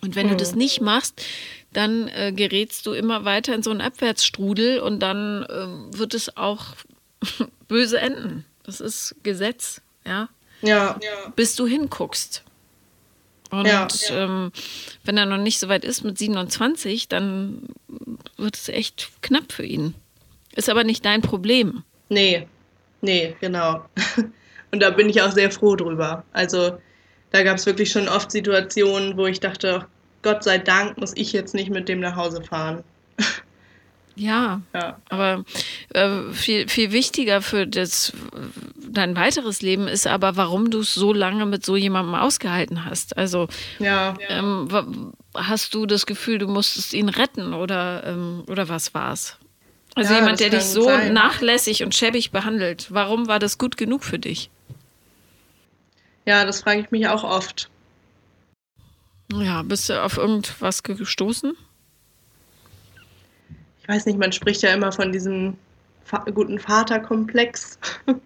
[0.02, 0.32] Und wenn hm.
[0.32, 1.26] du das nicht machst,
[1.74, 6.38] dann äh, gerätst du immer weiter in so einen Abwärtsstrudel und dann äh, wird es
[6.38, 6.76] auch
[7.68, 8.46] böse enden.
[8.68, 10.30] Das ist Gesetz, ja.
[10.62, 11.00] Ja.
[11.36, 12.44] Bis du hinguckst.
[13.50, 13.88] Und Ja.
[14.10, 14.52] Ähm,
[15.06, 17.68] wenn er noch nicht so weit ist mit 27, dann
[18.36, 19.96] wird es echt knapp für ihn.
[20.56, 21.84] Ist aber nicht dein Problem.
[22.10, 22.48] Nee,
[23.02, 23.86] nee, genau.
[24.72, 26.26] Und da bin ich auch sehr froh drüber.
[26.34, 26.78] Also
[27.32, 29.88] da gab es wirklich schon oft Situationen, wo ich dachte, ach,
[30.24, 32.84] Gott sei Dank muss ich jetzt nicht mit dem nach Hause fahren.
[34.18, 35.44] Ja, Ja, aber
[35.94, 38.12] äh, viel, viel wichtiger für das,
[38.90, 43.16] dein weiteres Leben ist aber, warum du es so lange mit so jemandem ausgehalten hast.
[43.16, 43.48] Also
[43.80, 49.38] ja, ähm, hast du das Gefühl, du musstest ihn retten oder, ähm, oder was war's?
[49.96, 51.14] Also Ja, jemand, der dich so sein.
[51.14, 54.50] nachlässig und schäbig behandelt, warum war das gut genug für dich?
[56.26, 57.70] ja, das frage ich mich auch oft.
[59.32, 61.56] Ja, bist du auf irgendwas gestoßen?
[63.88, 65.56] Ich weiß nicht, man spricht ja immer von diesem
[66.34, 67.80] guten Vaterkomplex.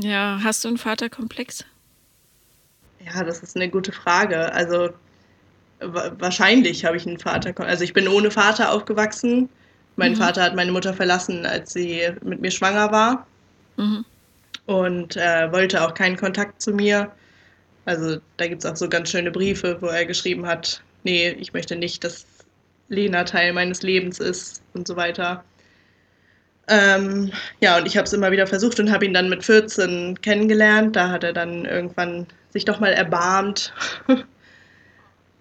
[0.00, 1.64] Ja, hast du einen Vaterkomplex?
[3.04, 4.52] Ja, das ist eine gute Frage.
[4.52, 4.90] Also
[5.80, 7.52] wa wahrscheinlich habe ich einen Vater.
[7.66, 9.48] Also ich bin ohne Vater aufgewachsen.
[9.96, 10.16] Mein Mhm.
[10.18, 13.26] Vater hat meine Mutter verlassen, als sie mit mir schwanger war
[13.76, 14.04] Mhm.
[14.66, 17.10] und äh, wollte auch keinen Kontakt zu mir.
[17.84, 21.52] Also da gibt es auch so ganz schöne Briefe, wo er geschrieben hat, nee, ich
[21.52, 22.24] möchte nicht, dass
[22.88, 25.44] Lena Teil meines Lebens ist und so weiter.
[26.68, 30.20] Ähm, ja, und ich habe es immer wieder versucht und habe ihn dann mit 14
[30.20, 30.96] kennengelernt.
[30.96, 33.72] Da hat er dann irgendwann sich doch mal erbarmt.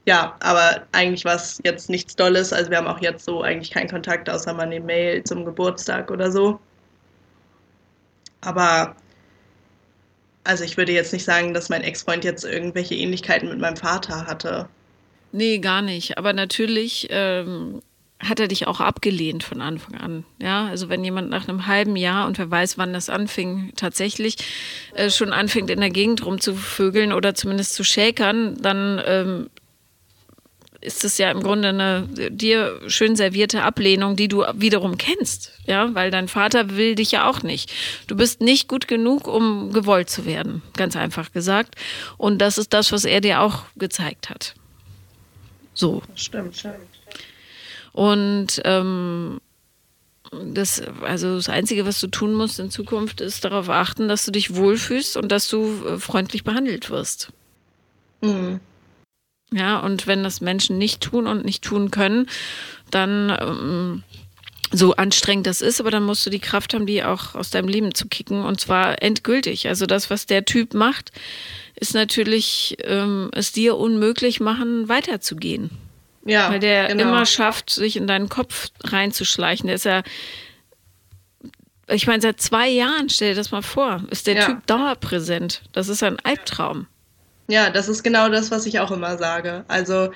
[0.05, 2.53] ja, aber eigentlich war es jetzt nichts Dolles.
[2.53, 6.12] Also wir haben auch jetzt so eigentlich keinen Kontakt, außer mal eine Mail zum Geburtstag
[6.12, 6.60] oder so.
[8.41, 8.95] Aber
[10.45, 14.25] also ich würde jetzt nicht sagen, dass mein Ex-Freund jetzt irgendwelche Ähnlichkeiten mit meinem Vater
[14.27, 14.69] hatte.
[15.32, 16.18] Nee, gar nicht.
[16.18, 17.82] Aber natürlich ähm,
[18.20, 20.26] hat er dich auch abgelehnt von Anfang an.
[20.42, 24.38] Ja, also wenn jemand nach einem halben Jahr und wer weiß, wann das anfing, tatsächlich
[24.96, 29.50] äh, schon anfängt, in der Gegend rumzuvögeln oder zumindest zu schäkern, dann ähm,
[30.82, 35.54] ist es ja im Grunde eine dir schön servierte Ablehnung, die du wiederum kennst.
[35.66, 37.72] Ja, weil dein Vater will dich ja auch nicht.
[38.08, 41.76] Du bist nicht gut genug, um gewollt zu werden, ganz einfach gesagt.
[42.18, 44.56] Und das ist das, was er dir auch gezeigt hat.
[45.78, 46.02] So.
[46.16, 46.76] Stimmt, stimmt.
[47.94, 49.40] Und ähm,
[50.32, 54.32] das, also das Einzige, was du tun musst in Zukunft, ist darauf achten, dass du
[54.32, 57.32] dich wohlfühlst und dass du äh, freundlich behandelt wirst.
[58.22, 58.60] Mhm.
[59.52, 62.28] Ja, und wenn das Menschen nicht tun und nicht tun können,
[62.90, 64.04] dann ähm,
[64.72, 67.70] so anstrengend das ist, aber dann musst du die Kraft haben, die auch aus deinem
[67.70, 69.68] Leben zu kicken und zwar endgültig.
[69.68, 71.12] Also das, was der Typ macht,
[71.80, 75.70] ist natürlich ähm, es dir unmöglich machen, weiterzugehen.
[76.26, 77.04] Ja, Weil der genau.
[77.04, 79.68] immer schafft, sich in deinen Kopf reinzuschleichen.
[79.68, 80.04] Der ist ja,
[81.88, 84.46] ich meine, seit zwei Jahren, stell dir das mal vor, ist der Ja.
[84.46, 85.62] Typ dauerpräsent.
[85.72, 86.88] Das ist ein Albtraum.
[87.48, 89.63] Ja, das ist genau das, was ich auch immer sage.
[89.70, 90.12] Also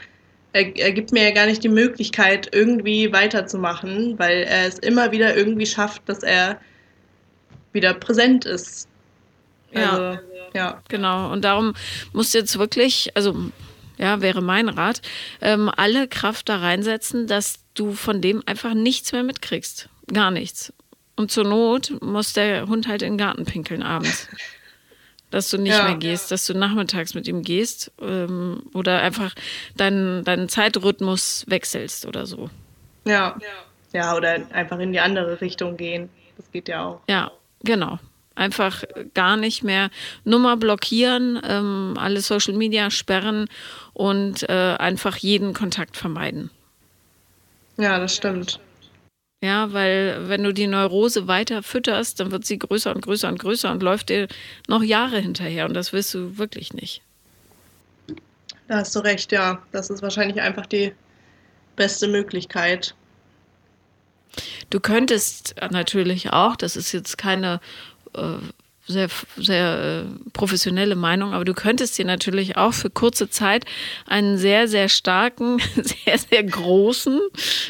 [0.52, 5.13] er, er gibt mir ja gar nicht die Möglichkeit, irgendwie weiterzumachen, weil er es immer
[5.13, 6.60] wieder irgendwie schafft, dass er
[7.71, 8.89] wieder präsent ist.
[9.73, 9.91] Ja.
[9.91, 10.19] Also,
[10.53, 10.81] ja.
[10.89, 11.31] Genau.
[11.31, 11.73] Und darum
[12.13, 13.36] musst du jetzt wirklich, also
[13.97, 15.01] ja, wäre mein Rat,
[15.41, 19.89] ähm, alle Kraft da reinsetzen, dass du von dem einfach nichts mehr mitkriegst.
[20.12, 20.73] Gar nichts.
[21.15, 24.27] Und zur Not muss der Hund halt in den Garten pinkeln abends.
[25.29, 25.86] Dass du nicht Ja.
[25.86, 29.34] mehr gehst, dass du nachmittags mit ihm gehst ähm, oder einfach
[29.77, 32.49] deinen, deinen Zeitrhythmus wechselst oder so.
[33.05, 33.38] ja.
[33.93, 36.10] Ja, oder einfach in die andere Richtung gehen.
[36.38, 37.01] Das geht ja auch.
[37.10, 37.31] Ja,
[37.63, 37.99] genau.
[38.35, 39.89] Einfach gar nicht mehr
[40.23, 43.47] Nummer blockieren, ähm, alle Social Media sperren
[43.93, 46.49] und äh, einfach jeden Kontakt vermeiden.
[47.77, 48.59] Ja, das stimmt.
[49.43, 53.39] Ja, weil wenn du die Neurose weiter fütterst, dann wird sie größer und größer und
[53.39, 54.27] größer und läuft dir
[54.67, 57.01] noch Jahre hinterher und das willst du wirklich nicht.
[58.67, 59.61] Da hast du recht, ja.
[59.71, 60.93] Das ist wahrscheinlich einfach die
[61.75, 62.93] beste Möglichkeit.
[64.69, 67.59] Du könntest natürlich auch, das ist jetzt keine
[68.88, 73.65] sehr, sehr äh, professionelle Meinung, aber du könntest dir natürlich auch für kurze Zeit
[74.08, 77.19] einen sehr, sehr starken, sehr, sehr großen,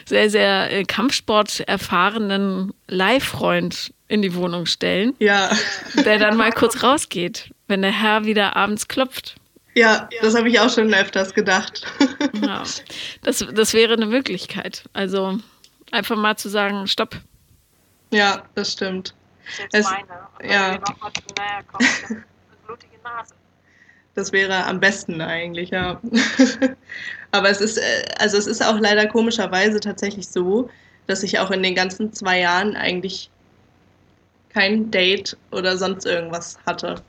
[0.06, 5.52] sehr, sehr äh, Kampfsport erfahrenen Leihfreund in die Wohnung stellen, Ja,
[6.06, 9.36] der dann mal kurz rausgeht, wenn der Herr wieder abends klopft.
[9.76, 11.84] ja, das habe ich auch schon öfters gedacht.
[12.42, 12.64] Ja,
[13.24, 14.84] das, das wäre eine Möglichkeit.
[14.94, 15.38] Also
[15.92, 17.18] einfach mal zu sagen, stopp.
[18.12, 19.14] ja, das stimmt.
[19.46, 20.28] Das ist Es- meine.
[20.40, 20.78] Und ja.
[20.78, 22.24] nochmal eine
[22.66, 23.36] blutige Nase.
[24.14, 26.02] Das wäre am besten eigentlich, ja.
[27.32, 30.70] Aber es ist, äh, also es ist auch leider komischerweise tatsächlich so,
[31.08, 33.30] dass ich auch in den ganzen zwei Jahren eigentlich
[34.50, 37.02] kein Date oder sonst irgendwas hatte.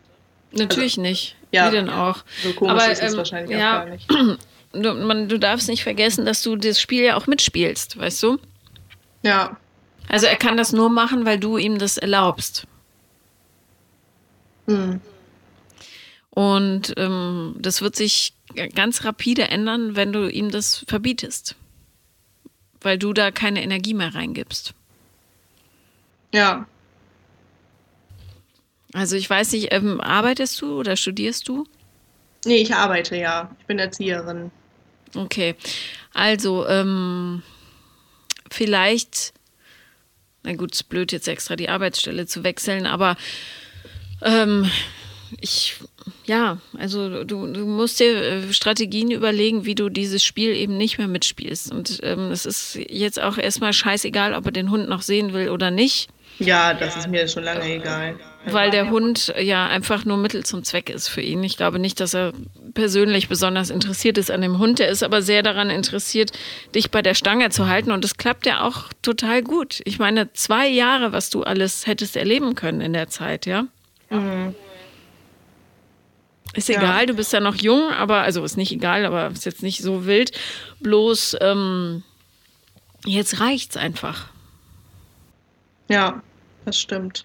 [0.52, 1.36] Natürlich also, nicht.
[1.50, 1.68] Ja.
[1.68, 2.24] Wie denn auch?
[2.42, 4.08] So komisch Aber, ist es ähm, wahrscheinlich ja, auch gar nicht.
[4.74, 8.38] Du, man, du darfst nicht vergessen, dass du das Spiel ja auch mitspielst, weißt du?
[9.22, 9.58] Ja.
[10.12, 12.66] Also er kann das nur machen, weil du ihm das erlaubst.
[14.66, 15.00] Hm.
[16.28, 18.34] Und ähm, das wird sich
[18.74, 21.56] ganz rapide ändern, wenn du ihm das verbietest.
[22.82, 24.74] Weil du da keine Energie mehr reingibst.
[26.34, 26.66] Ja.
[28.92, 31.66] Also ich weiß nicht, ähm, arbeitest du oder studierst du?
[32.44, 33.50] Nee, ich arbeite ja.
[33.60, 34.50] Ich bin Erzieherin.
[35.14, 35.54] Okay.
[36.12, 37.42] Also, ähm,
[38.50, 39.32] vielleicht,
[40.42, 43.16] na gut, es ist blöd, jetzt extra die Arbeitsstelle zu wechseln, aber
[44.22, 44.70] ähm,
[45.40, 45.76] ich,
[46.26, 50.98] ja, also du, du musst dir äh, Strategien überlegen, wie du dieses Spiel eben nicht
[50.98, 51.72] mehr mitspielst.
[51.72, 55.48] Und ähm, es ist jetzt auch erstmal scheißegal, ob er den Hund noch sehen will
[55.48, 56.08] oder nicht.
[56.38, 58.18] Ja, das ist mir schon lange egal.
[58.44, 61.44] Weil der Hund ja einfach nur Mittel zum Zweck ist für ihn.
[61.44, 62.32] Ich glaube nicht, dass er
[62.74, 64.80] persönlich besonders interessiert ist an dem Hund.
[64.80, 66.32] Er ist aber sehr daran interessiert,
[66.74, 67.92] dich bei der Stange zu halten.
[67.92, 69.80] Und das klappt ja auch total gut.
[69.84, 73.66] Ich meine, zwei Jahre, was du alles hättest erleben können in der Zeit, ja?
[74.10, 74.54] Mhm.
[76.54, 77.06] Ist egal, ja.
[77.06, 80.04] du bist ja noch jung, aber, also ist nicht egal, aber ist jetzt nicht so
[80.04, 80.32] wild.
[80.80, 82.02] Bloß, ähm,
[83.06, 84.28] jetzt reicht's einfach.
[85.88, 86.22] Ja,
[86.64, 87.24] das stimmt.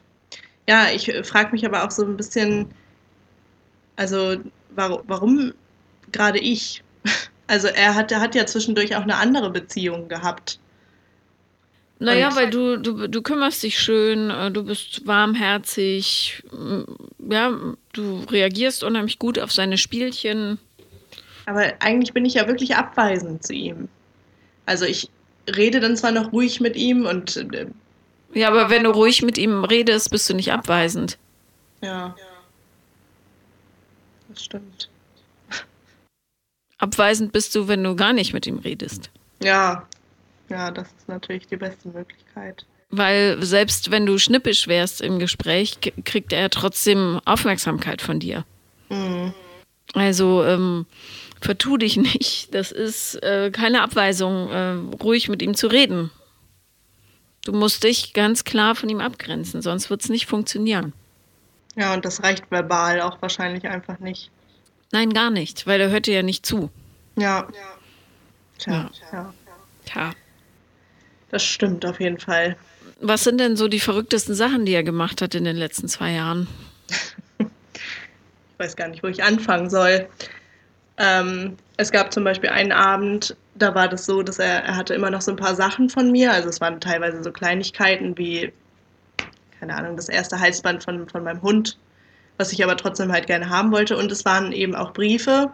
[0.68, 2.68] Ja, ich äh, frage mich aber auch so ein bisschen,
[3.96, 4.38] also
[4.76, 5.54] warum, warum
[6.12, 6.84] gerade ich?
[7.50, 10.60] Also er hat, er hat ja zwischendurch auch eine andere Beziehung gehabt.
[12.00, 16.44] Naja, weil du, du, du kümmerst dich schön, äh, du bist warmherzig,
[17.20, 17.58] ja,
[17.94, 20.60] du reagierst unheimlich gut auf seine Spielchen.
[21.46, 23.88] Aber eigentlich bin ich ja wirklich abweisend zu ihm.
[24.66, 25.10] Also ich
[25.56, 27.68] rede dann zwar noch ruhig mit ihm und äh,
[28.38, 31.18] ja, aber wenn du ruhig mit ihm redest, bist du nicht abweisend.
[31.82, 32.16] Ja.
[34.30, 34.90] Das stimmt.
[36.78, 39.10] Abweisend bist du, wenn du gar nicht mit ihm redest.
[39.42, 39.88] Ja.
[40.50, 42.66] Ja, das ist natürlich die beste Möglichkeit.
[42.90, 48.46] Weil selbst wenn du schnippisch wärst im Gespräch, kriegt er trotzdem Aufmerksamkeit von dir.
[48.90, 49.34] Mhm.
[49.94, 50.86] Also ähm,
[51.42, 52.54] vertu dich nicht.
[52.54, 54.74] Das ist äh, keine Abweisung, äh,
[55.04, 56.12] ruhig mit ihm zu reden.
[57.44, 60.94] Du musst dich ganz klar von ihm abgrenzen, sonst wird es nicht funktionieren.
[61.76, 64.32] Ja, und das reicht verbal auch wahrscheinlich einfach nicht.
[64.92, 66.70] Nein, gar nicht, weil er hört dir ja nicht zu.
[67.16, 67.48] Ja.
[68.58, 69.34] Tja, ja.
[69.86, 70.12] Tja.
[71.30, 72.56] Das stimmt auf jeden Fall.
[73.00, 76.14] Was sind denn so die verrücktesten Sachen, die er gemacht hat in den letzten zwei
[76.14, 76.48] Jahren?
[77.40, 77.46] ich
[78.58, 80.08] weiß gar nicht, wo ich anfangen soll.
[80.98, 84.94] Ähm, es gab zum Beispiel einen Abend, da war das so, dass er, er hatte
[84.94, 86.32] immer noch so ein paar Sachen von mir.
[86.32, 88.52] Also es waren teilweise so Kleinigkeiten wie,
[89.60, 91.78] keine Ahnung, das erste Halsband von, von meinem Hund,
[92.38, 93.98] was ich aber trotzdem halt gerne haben wollte.
[93.98, 95.52] Und es waren eben auch Briefe,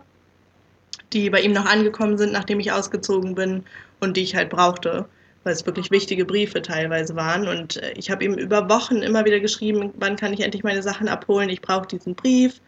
[1.13, 3.63] die bei ihm noch angekommen sind, nachdem ich ausgezogen bin
[4.00, 5.06] und die ich halt brauchte,
[5.44, 7.48] weil es wirklich wichtige Briefe teilweise waren.
[7.48, 10.84] Und äh, ich habe ihm über Wochen immer wieder geschrieben, wann kann ich endlich meine
[10.84, 12.60] Sachen abholen, ich brauche diesen Brief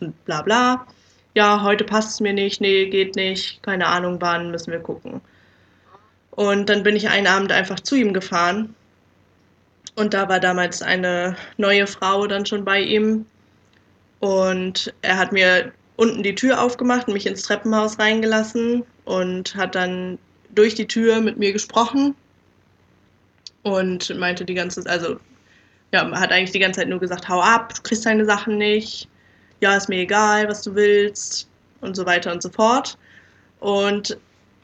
[0.00, 0.86] und bla bla
[1.34, 5.20] ja, heute passt es mir nicht, nee, geht nicht, keine Ahnung wann, müssen wir gucken.
[6.30, 8.74] Und dann bin ich einen Abend einfach zu ihm gefahren.
[9.96, 13.26] Und da war damals eine neue Frau dann schon bei ihm.
[14.20, 19.74] Und er hat mir unten die Tür aufgemacht und mich ins Treppenhaus reingelassen und hat
[19.74, 20.18] dann
[20.54, 22.14] durch die Tür mit mir gesprochen
[23.62, 25.18] und meinte die ganze also
[25.92, 29.08] ja, hat eigentlich die ganze Zeit nur gesagt, hau ab, du kriegst deine Sachen nicht,
[29.60, 31.48] ja, ist mir egal, was du willst
[31.80, 32.98] und so weiter und so fort.
[33.60, 34.18] Und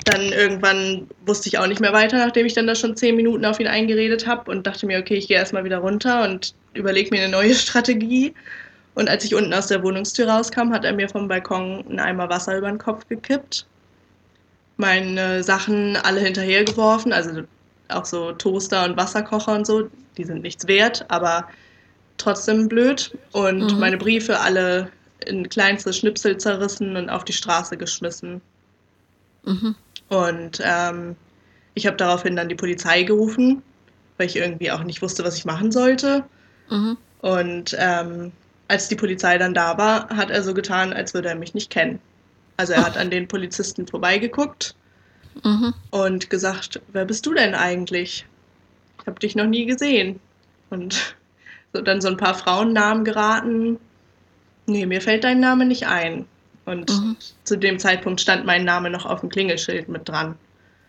[0.04, 3.44] dann irgendwann wusste ich auch nicht mehr weiter, nachdem ich dann da schon zehn Minuten
[3.44, 7.11] auf ihn eingeredet habe und dachte mir, okay, ich gehe erstmal wieder runter und überlege
[7.11, 8.35] mir eine neue Strategie.
[8.94, 12.30] Und als ich unten aus der Wohnungstür rauskam, hat er mir vom Balkon einen Eimer
[12.30, 13.66] Wasser über den Kopf gekippt,
[14.78, 17.42] meine Sachen alle hinterhergeworfen, also
[17.88, 21.49] auch so Toaster und Wasserkocher und so, die sind nichts wert, aber
[22.19, 23.79] trotzdem blöd und mhm.
[23.79, 24.91] meine Briefe alle
[25.25, 28.41] in kleinste Schnipsel zerrissen und auf die Straße geschmissen.
[29.45, 29.75] Mhm.
[30.09, 31.17] Und ähm,
[31.75, 33.62] ich habe daraufhin dann die Polizei gerufen,
[34.17, 36.25] weil ich irgendwie auch nicht wusste, was ich machen sollte.
[36.71, 36.97] Mhm.
[37.21, 38.33] Und ähm,
[38.69, 41.71] als die Polizei dann da war, hat er so getan, als würde er mich nicht
[41.71, 41.99] kennen.
[42.57, 44.75] Also er hat an den Polizisten vorbeigeguckt
[45.45, 45.75] mhm.
[45.91, 48.27] und gesagt, wer bist du denn eigentlich?
[49.01, 50.21] Ich habe dich noch nie gesehen.
[50.71, 51.17] Und
[51.73, 53.79] so, dann so ein paar Frauennamen geraten.
[54.67, 56.27] Nee, mir fällt dein Name nicht ein.
[56.64, 57.17] Und mhm.
[57.45, 60.37] zu dem Zeitpunkt stand mein Name noch auf dem Klingelschild mit dran.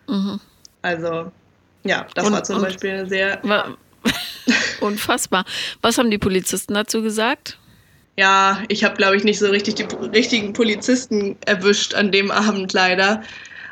[0.08, 0.40] Mhm.
[0.82, 1.32] Also,
[1.84, 3.42] ja, das und, war zum Beispiel eine sehr.
[4.82, 5.46] Unfassbar.
[5.82, 7.58] Was haben die Polizisten dazu gesagt?
[8.16, 12.74] Ja, ich habe, glaube ich, nicht so richtig die richtigen Polizisten erwischt an dem Abend
[12.74, 13.22] leider.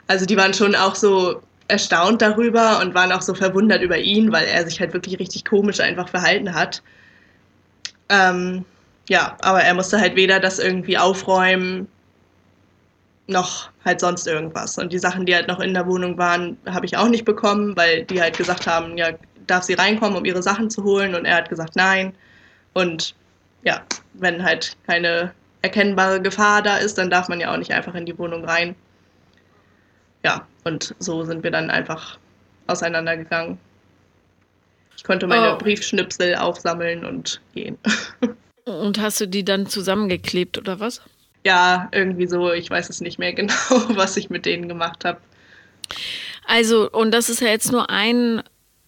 [0.07, 4.31] Also die waren schon auch so erstaunt darüber und waren auch so verwundert über ihn,
[4.31, 6.81] weil er sich halt wirklich richtig komisch einfach verhalten hat.
[8.09, 8.65] Ähm,
[9.09, 11.87] ja, aber er musste halt weder das irgendwie aufräumen,
[13.27, 14.77] noch halt sonst irgendwas.
[14.77, 17.75] Und die Sachen, die halt noch in der Wohnung waren, habe ich auch nicht bekommen,
[17.75, 19.09] weil die halt gesagt haben, ja,
[19.47, 21.15] darf sie reinkommen, um ihre Sachen zu holen?
[21.15, 22.13] Und er hat gesagt, nein.
[22.73, 23.15] Und
[23.63, 23.81] ja,
[24.13, 28.05] wenn halt keine erkennbare Gefahr da ist, dann darf man ja auch nicht einfach in
[28.05, 28.75] die Wohnung rein.
[30.25, 32.17] Ja, und so sind wir dann einfach
[32.65, 33.59] auseinandergegangen.
[34.97, 35.57] Ich konnte meine oh.
[35.59, 37.77] Briefschnipsel aufsammeln und gehen.
[38.65, 40.99] Und hast du die dann zusammengeklebt oder was?
[41.45, 42.51] Ja, irgendwie so.
[42.51, 43.53] Ich weiß es nicht mehr genau,
[43.89, 45.19] was ich mit denen gemacht habe.
[46.47, 48.41] Also, und das ist ja jetzt nur ein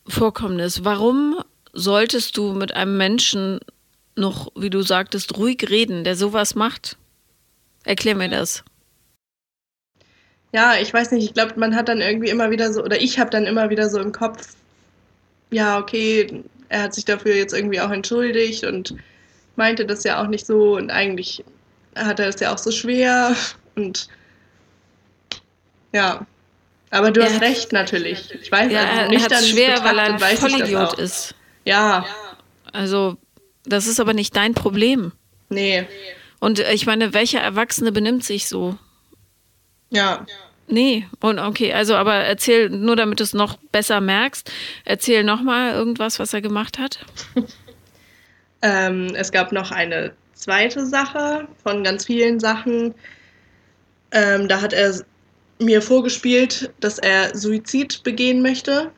[0.07, 0.83] Vorkommnis.
[0.83, 3.59] Warum solltest du mit einem Menschen
[4.15, 6.97] noch, wie du sagtest, ruhig reden, der sowas macht?
[7.83, 8.63] Erklär mir das.
[10.57, 13.19] Ja, ich weiß nicht, ich glaube, man hat dann irgendwie immer wieder so, oder ich
[13.19, 14.55] habe dann immer wieder so im Kopf,
[15.51, 18.95] ja, okay, er hat sich dafür jetzt irgendwie auch entschuldigt und
[19.55, 21.45] meinte das ja auch nicht so und eigentlich
[21.95, 23.35] hat er es ja auch so schwer
[23.75, 24.07] und
[25.93, 26.25] ja.
[26.89, 28.33] Aber du er hast recht natürlich.
[28.41, 31.35] Ich weiß, ja, also nicht er hat schwer, weil er ein Vollidiot ist.
[31.65, 32.03] Ja.
[32.73, 33.15] Also,
[33.63, 35.11] das ist aber nicht dein Problem.
[35.49, 35.85] Nee.
[36.39, 38.75] Und ich meine, welcher Erwachsene benimmt sich so?
[39.91, 40.25] Ja.
[40.67, 44.51] Nee, und okay, also aber erzähl, nur damit du es noch besser merkst,
[44.83, 46.99] erzähl nochmal irgendwas, was er gemacht hat.
[48.61, 52.93] ähm, es gab noch eine zweite Sache von ganz vielen Sachen.
[54.11, 54.93] Ähm, da hat er
[55.59, 58.91] mir vorgespielt, dass er Suizid begehen möchte.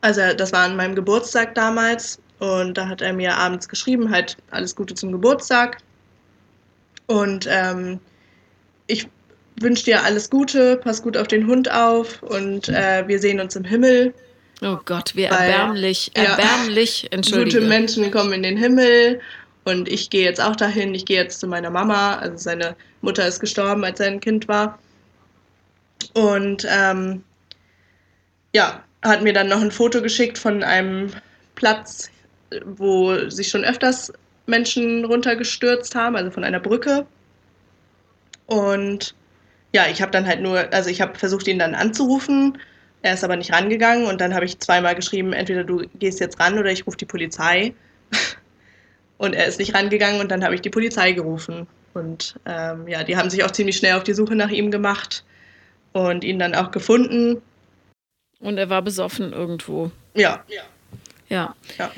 [0.00, 4.36] Also das war an meinem Geburtstag damals und da hat er mir abends geschrieben, halt
[4.50, 5.78] alles Gute zum Geburtstag.
[7.06, 7.98] Und ähm,
[8.86, 9.08] ich
[9.60, 13.56] wünsche dir alles Gute, pass gut auf den Hund auf und äh, wir sehen uns
[13.56, 14.14] im Himmel.
[14.62, 17.58] Oh Gott, wie erbärmlich, Weil, erbärmlich, ja, entschuldige.
[17.58, 19.20] Gute Menschen kommen in den Himmel
[19.64, 23.26] und ich gehe jetzt auch dahin, ich gehe jetzt zu meiner Mama, also seine Mutter
[23.26, 24.78] ist gestorben, als er ein Kind war.
[26.14, 27.22] Und ähm,
[28.54, 31.10] ja, hat mir dann noch ein Foto geschickt von einem
[31.54, 32.10] Platz,
[32.64, 34.12] wo sich schon öfters
[34.46, 37.06] Menschen runtergestürzt haben, also von einer Brücke.
[38.46, 39.14] Und
[39.72, 42.58] ja, ich habe dann halt nur, also ich habe versucht, ihn dann anzurufen.
[43.02, 46.38] Er ist aber nicht rangegangen und dann habe ich zweimal geschrieben, entweder du gehst jetzt
[46.38, 47.74] ran oder ich rufe die Polizei.
[49.18, 51.66] und er ist nicht rangegangen und dann habe ich die Polizei gerufen.
[51.94, 55.24] Und ähm, ja, die haben sich auch ziemlich schnell auf die Suche nach ihm gemacht
[55.92, 57.40] und ihn dann auch gefunden.
[58.40, 59.90] Und er war besoffen irgendwo.
[60.14, 60.44] Ja.
[61.28, 61.54] Ja.
[61.78, 61.92] Ja.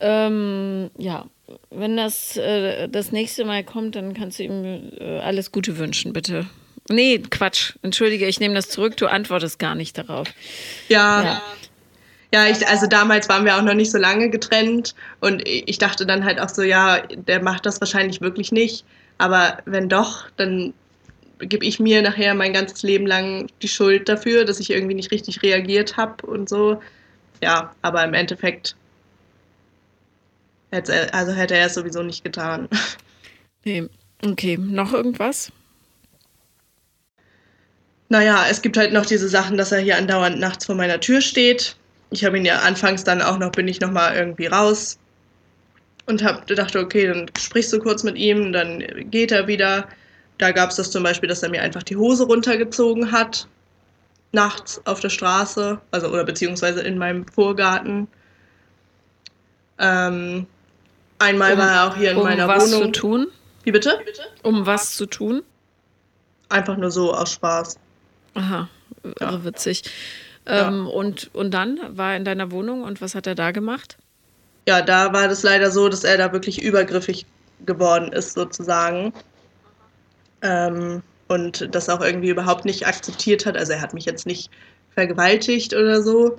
[0.00, 1.26] Ähm, ja.
[1.70, 6.12] Wenn das äh, das nächste Mal kommt, dann kannst du ihm äh, alles Gute wünschen,
[6.12, 6.46] bitte.
[6.88, 7.74] Nee, Quatsch.
[7.82, 8.96] Entschuldige, ich nehme das zurück.
[8.96, 10.28] Du antwortest gar nicht darauf.
[10.88, 11.22] Ja.
[11.22, 11.42] ja.
[12.34, 16.04] Ja, ich, also damals waren wir auch noch nicht so lange getrennt und ich dachte
[16.04, 18.84] dann halt auch so, ja, der macht das wahrscheinlich wirklich nicht.
[19.16, 20.74] Aber wenn doch, dann
[21.38, 25.12] gebe ich mir nachher mein ganzes Leben lang die Schuld dafür, dass ich irgendwie nicht
[25.12, 26.82] richtig reagiert habe und so.
[27.42, 28.74] Ja, aber im Endeffekt
[30.70, 32.68] hätte, also hätte er es sowieso nicht getan.
[33.64, 33.88] Nee.
[34.24, 35.50] Okay, noch irgendwas?
[38.08, 41.20] Naja, es gibt halt noch diese Sachen, dass er hier andauernd nachts vor meiner Tür
[41.20, 41.76] steht.
[42.10, 44.98] Ich habe ihn ja anfangs dann auch noch, bin ich noch mal irgendwie raus
[46.06, 49.88] und habe gedacht, okay, dann sprichst du kurz mit ihm, dann geht er wieder.
[50.38, 53.48] Da gab es das zum Beispiel, dass er mir einfach die Hose runtergezogen hat,
[54.32, 58.06] nachts auf der Straße, also oder beziehungsweise in meinem Vorgarten.
[59.78, 60.46] Ähm,
[61.18, 62.94] einmal um, war er auch hier in um meiner was Wohnung.
[62.94, 63.26] zu tun?
[63.64, 63.98] Wie bitte?
[64.42, 65.42] Um was zu tun?
[66.48, 67.78] Einfach nur so aus Spaß.
[68.36, 68.68] Aha,
[69.20, 69.44] ja.
[69.44, 69.82] witzig.
[70.46, 70.92] Ähm, ja.
[70.92, 73.96] und, und dann war er in deiner Wohnung und was hat er da gemacht?
[74.68, 77.26] Ja, da war das leider so, dass er da wirklich übergriffig
[77.64, 79.12] geworden ist, sozusagen.
[80.42, 83.56] Ähm, und das auch irgendwie überhaupt nicht akzeptiert hat.
[83.56, 84.50] Also er hat mich jetzt nicht
[84.94, 86.38] vergewaltigt oder so,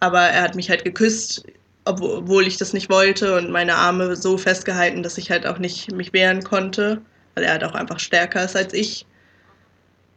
[0.00, 1.44] aber er hat mich halt geküsst,
[1.84, 5.92] obwohl ich das nicht wollte und meine Arme so festgehalten, dass ich halt auch nicht
[5.92, 7.00] mich wehren konnte,
[7.34, 9.06] weil er halt auch einfach stärker ist als ich.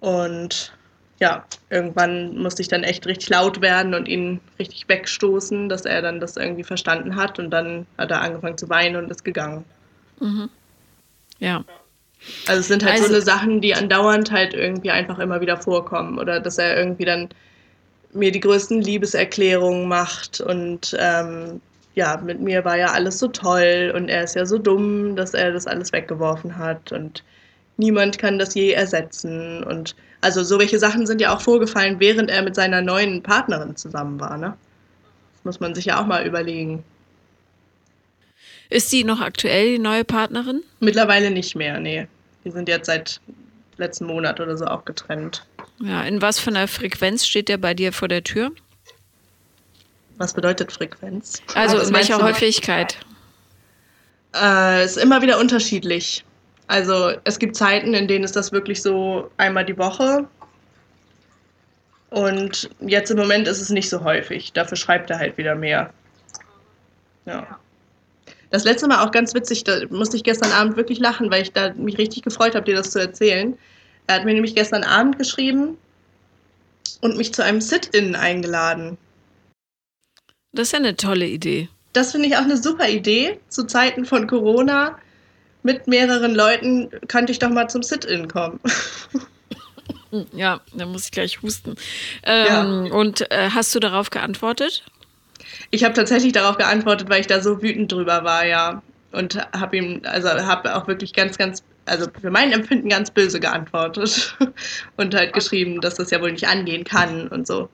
[0.02, 0.74] Und
[1.20, 6.02] ja, irgendwann musste ich dann echt richtig laut werden und ihn richtig wegstoßen, dass er
[6.02, 9.64] dann das irgendwie verstanden hat und dann hat er angefangen zu weinen und ist gegangen.
[10.20, 10.50] Mhm.
[11.40, 11.64] Ja.
[12.48, 15.58] Also es sind halt also, so eine Sachen, die andauernd halt irgendwie einfach immer wieder
[15.58, 16.18] vorkommen.
[16.20, 17.30] Oder dass er irgendwie dann
[18.14, 21.62] mir die größten Liebeserklärungen macht und ähm,
[21.96, 25.34] ja, mit mir war ja alles so toll und er ist ja so dumm, dass
[25.34, 27.24] er das alles weggeworfen hat und
[27.78, 29.64] niemand kann das je ersetzen.
[29.64, 33.76] Und also so welche Sachen sind ja auch vorgefallen, während er mit seiner neuen Partnerin
[33.76, 34.56] zusammen war, ne?
[35.36, 36.84] Das muss man sich ja auch mal überlegen.
[38.70, 40.64] Ist sie noch aktuell die neue Partnerin?
[40.80, 42.08] Mittlerweile nicht mehr, nee.
[42.44, 43.20] Die sind jetzt seit
[43.78, 45.46] letzten Monat oder so auch getrennt.
[45.80, 48.52] Ja, in was für einer Frequenz steht der bei dir vor der Tür?
[50.18, 51.42] Was bedeutet Frequenz?
[51.56, 52.98] Also in welcher Häufigkeit?
[54.36, 56.24] Äh, ist immer wieder unterschiedlich.
[56.74, 60.28] Also es gibt Zeiten, in denen ist das wirklich so einmal die Woche.
[62.10, 64.54] Und jetzt im Moment ist es nicht so häufig.
[64.54, 65.94] Dafür schreibt er halt wieder mehr.
[67.28, 67.60] Ja.
[68.50, 71.54] Das letzte Mal auch ganz witzig, da musste ich gestern Abend wirklich lachen, weil ich
[71.54, 73.56] da mich richtig gefreut habe, dir das zu erzählen.
[74.08, 75.78] Er hat mir nämlich gestern Abend geschrieben
[77.02, 78.98] und mich zu einem Sit-In eingeladen.
[80.54, 81.70] Das ist ja eine tolle Idee.
[81.94, 83.40] Das finde ich auch eine super Idee.
[83.50, 84.98] Zu Zeiten von Corona
[85.64, 88.60] mit mehreren Leuten könnte ich doch mal zum Sit-In kommen.
[90.32, 91.76] Ja, da muss ich gleich husten.
[92.24, 92.94] Ähm, ja.
[92.94, 94.84] Und äh, hast du darauf geantwortet?
[95.72, 98.84] Ich habe tatsächlich darauf geantwortet, weil ich da so wütend drüber war, ja.
[99.12, 103.40] Und habe ihm, also habe auch wirklich ganz, ganz, also für mein Empfinden ganz böse
[103.40, 104.38] geantwortet
[104.98, 107.70] und halt geschrieben, dass das ja wohl nicht angehen kann und so.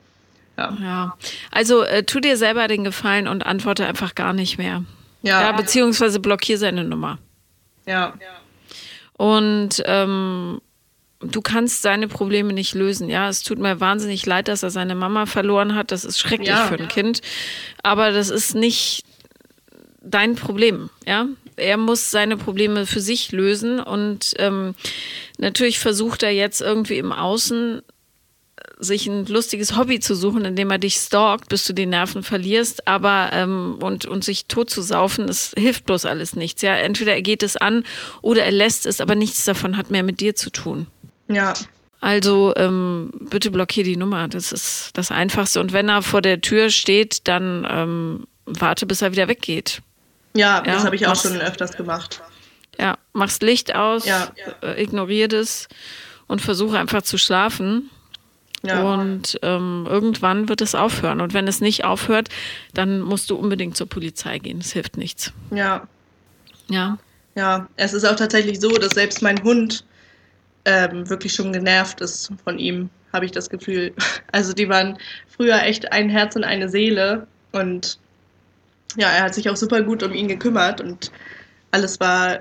[0.58, 0.78] Ja.
[0.82, 1.18] ja.
[1.52, 4.84] Also äh, tu dir selber den Gefallen und antworte einfach gar nicht mehr.
[5.22, 5.42] Ja.
[5.42, 7.20] ja beziehungsweise blockier seine Nummer.
[7.90, 8.14] Ja.
[9.14, 10.62] Und ähm,
[11.20, 13.10] du kannst seine Probleme nicht lösen.
[13.10, 15.92] Ja, es tut mir wahnsinnig leid, dass er seine Mama verloren hat.
[15.92, 16.68] Das ist schrecklich ja.
[16.68, 17.22] für ein Kind.
[17.84, 19.04] Aber das ist nicht
[20.02, 20.90] dein Problem.
[21.06, 21.28] Ja,
[21.58, 24.76] er muss seine Probleme für sich lösen und ähm,
[25.38, 27.82] natürlich versucht er jetzt irgendwie im Außen
[28.80, 32.88] sich ein lustiges Hobby zu suchen, indem er dich stalkt, bis du die Nerven verlierst,
[32.88, 36.62] aber ähm, und, und sich tot zu saufen, das hilft bloß alles nichts.
[36.62, 37.84] Ja, entweder er geht es an
[38.22, 40.88] oder er lässt es, aber nichts davon hat mehr mit dir zu tun.
[41.28, 41.54] Ja.
[42.02, 44.30] Also ähm, bitte blockier die Nummer.
[44.30, 45.60] Das ist das Einfachste.
[45.60, 49.82] Und wenn er vor der Tür steht, dann ähm, warte, bis er wieder weggeht.
[50.34, 52.22] Ja, ja das habe ich auch schon öfters gemacht.
[52.80, 54.32] Ja, machst Licht aus, ja.
[54.62, 55.68] äh, ignorier das
[56.28, 57.90] und versuche einfach zu schlafen.
[58.64, 58.82] Ja.
[58.82, 61.22] Und ähm, irgendwann wird es aufhören.
[61.22, 62.30] Und wenn es nicht aufhört,
[62.74, 64.60] dann musst du unbedingt zur Polizei gehen.
[64.60, 65.32] Es hilft nichts.
[65.52, 65.88] Ja.
[66.68, 66.98] Ja.
[67.36, 69.86] Ja, es ist auch tatsächlich so, dass selbst mein Hund
[70.66, 73.94] ähm, wirklich schon genervt ist von ihm, habe ich das Gefühl.
[74.32, 74.98] Also die waren
[75.28, 77.28] früher echt ein Herz und eine Seele.
[77.52, 77.98] Und
[78.98, 81.12] ja, er hat sich auch super gut um ihn gekümmert und
[81.72, 82.40] alles war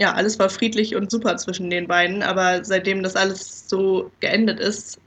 [0.00, 4.58] ja, alles war friedlich und super zwischen den beiden, aber seitdem das alles so geendet
[4.58, 4.98] ist,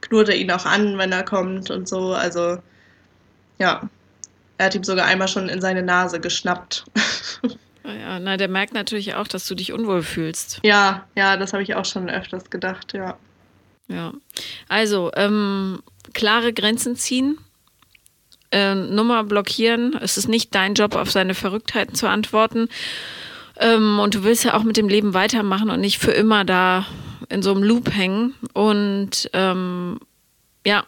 [0.00, 2.14] knurrt er ihn auch an, wenn er kommt und so.
[2.14, 2.56] Also,
[3.58, 3.90] ja,
[4.56, 6.84] er hat ihm sogar einmal schon in seine Nase geschnappt.
[7.84, 10.60] Ja, na, der merkt natürlich auch, dass du dich unwohl fühlst.
[10.62, 13.16] Ja, ja, das habe ich auch schon öfters gedacht, ja.
[13.86, 14.12] Ja,
[14.68, 15.80] also ähm,
[16.12, 17.38] klare Grenzen ziehen,
[18.50, 19.98] äh, Nummer blockieren.
[20.02, 22.68] Es ist nicht dein Job, auf seine Verrücktheiten zu antworten.
[23.60, 26.86] Ähm, und du willst ja auch mit dem Leben weitermachen und nicht für immer da
[27.28, 28.34] in so einem Loop hängen.
[28.52, 29.98] Und ähm,
[30.64, 30.84] ja,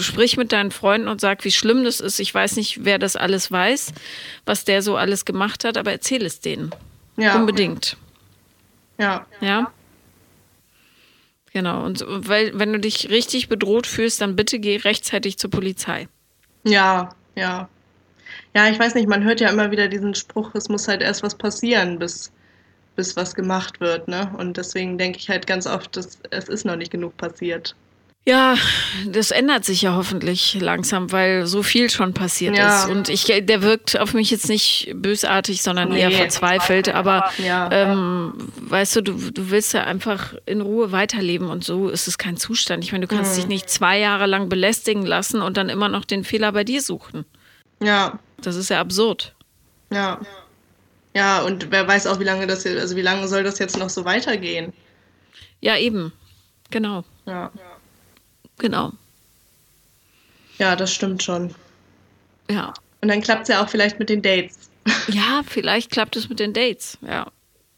[0.00, 2.18] sprich mit deinen Freunden und sag, wie schlimm das ist.
[2.18, 3.92] Ich weiß nicht, wer das alles weiß,
[4.46, 6.74] was der so alles gemacht hat, aber erzähl es denen.
[7.16, 7.36] Ja.
[7.36, 7.96] Unbedingt.
[8.98, 9.26] Ja.
[9.40, 9.72] Ja.
[11.52, 11.84] Genau.
[11.84, 16.08] Und weil, wenn du dich richtig bedroht fühlst, dann bitte geh rechtzeitig zur Polizei.
[16.64, 17.68] Ja, ja.
[18.56, 21.22] Ja, ich weiß nicht, man hört ja immer wieder diesen Spruch, es muss halt erst
[21.22, 22.32] was passieren, bis,
[22.94, 24.06] bis was gemacht wird.
[24.06, 24.32] Ne?
[24.38, 27.74] Und deswegen denke ich halt ganz oft, dass es ist noch nicht genug passiert.
[28.26, 28.54] Ja,
[29.06, 32.84] das ändert sich ja hoffentlich langsam, weil so viel schon passiert ja.
[32.84, 32.88] ist.
[32.88, 36.88] Und ich, der wirkt auf mich jetzt nicht bösartig, sondern nee, eher verzweifelt.
[36.88, 37.68] Aber ja.
[37.70, 42.16] ähm, weißt du, du, du willst ja einfach in Ruhe weiterleben und so ist es
[42.16, 42.82] kein Zustand.
[42.82, 43.36] Ich meine, du kannst mhm.
[43.36, 46.80] dich nicht zwei Jahre lang belästigen lassen und dann immer noch den Fehler bei dir
[46.80, 47.26] suchen.
[47.82, 48.18] Ja.
[48.46, 49.34] Das ist ja absurd.
[49.90, 50.20] Ja.
[51.14, 53.78] Ja, und wer weiß auch, wie lange das jetzt, also wie lange soll das jetzt
[53.78, 54.72] noch so weitergehen?
[55.60, 56.12] Ja, eben.
[56.70, 57.04] Genau.
[57.26, 57.52] Ja.
[58.58, 58.92] Genau.
[60.58, 61.54] Ja, das stimmt schon.
[62.50, 62.74] Ja.
[63.00, 64.58] Und dann klappt es ja auch vielleicht mit den Dates.
[65.08, 67.26] Ja, vielleicht klappt es mit den Dates, ja.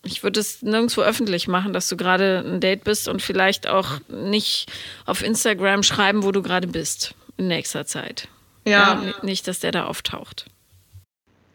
[0.03, 4.01] Ich würde es nirgendwo öffentlich machen, dass du gerade ein Date bist und vielleicht auch
[4.09, 4.67] nicht
[5.05, 8.29] auf Instagram schreiben, wo du gerade bist in nächster Zeit.
[8.65, 9.03] Ja.
[9.03, 9.15] ja.
[9.23, 10.47] Nicht, dass der da auftaucht.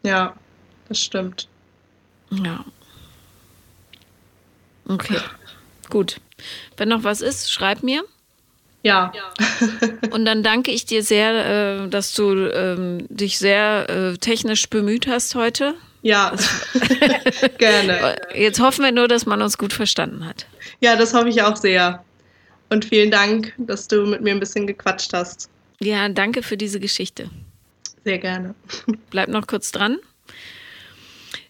[0.02, 0.34] Ja,
[0.88, 1.48] das stimmt.
[2.30, 2.64] Ja.
[4.88, 5.18] Okay,
[5.90, 6.20] gut.
[6.76, 8.04] Wenn noch was ist, schreib mir.
[8.82, 9.12] Ja.
[10.10, 15.06] Und dann danke ich dir sehr, äh, dass du ähm, dich sehr äh, technisch bemüht
[15.06, 15.74] hast heute.
[16.02, 16.34] Ja,
[17.58, 18.16] gerne.
[18.34, 20.46] Jetzt hoffen wir nur, dass man uns gut verstanden hat.
[20.80, 22.04] Ja, das hoffe ich auch sehr.
[22.70, 25.48] Und vielen Dank, dass du mit mir ein bisschen gequatscht hast.
[25.80, 27.30] Ja, danke für diese Geschichte.
[28.04, 28.54] Sehr gerne.
[29.10, 29.98] Bleib noch kurz dran.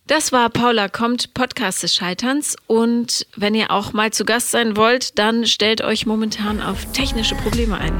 [0.06, 2.56] Das war Paula kommt, Podcast des Scheiterns.
[2.66, 7.36] Und wenn ihr auch mal zu Gast sein wollt, dann stellt euch momentan auf technische
[7.36, 7.98] Probleme ein.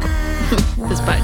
[0.89, 1.23] Bis bald.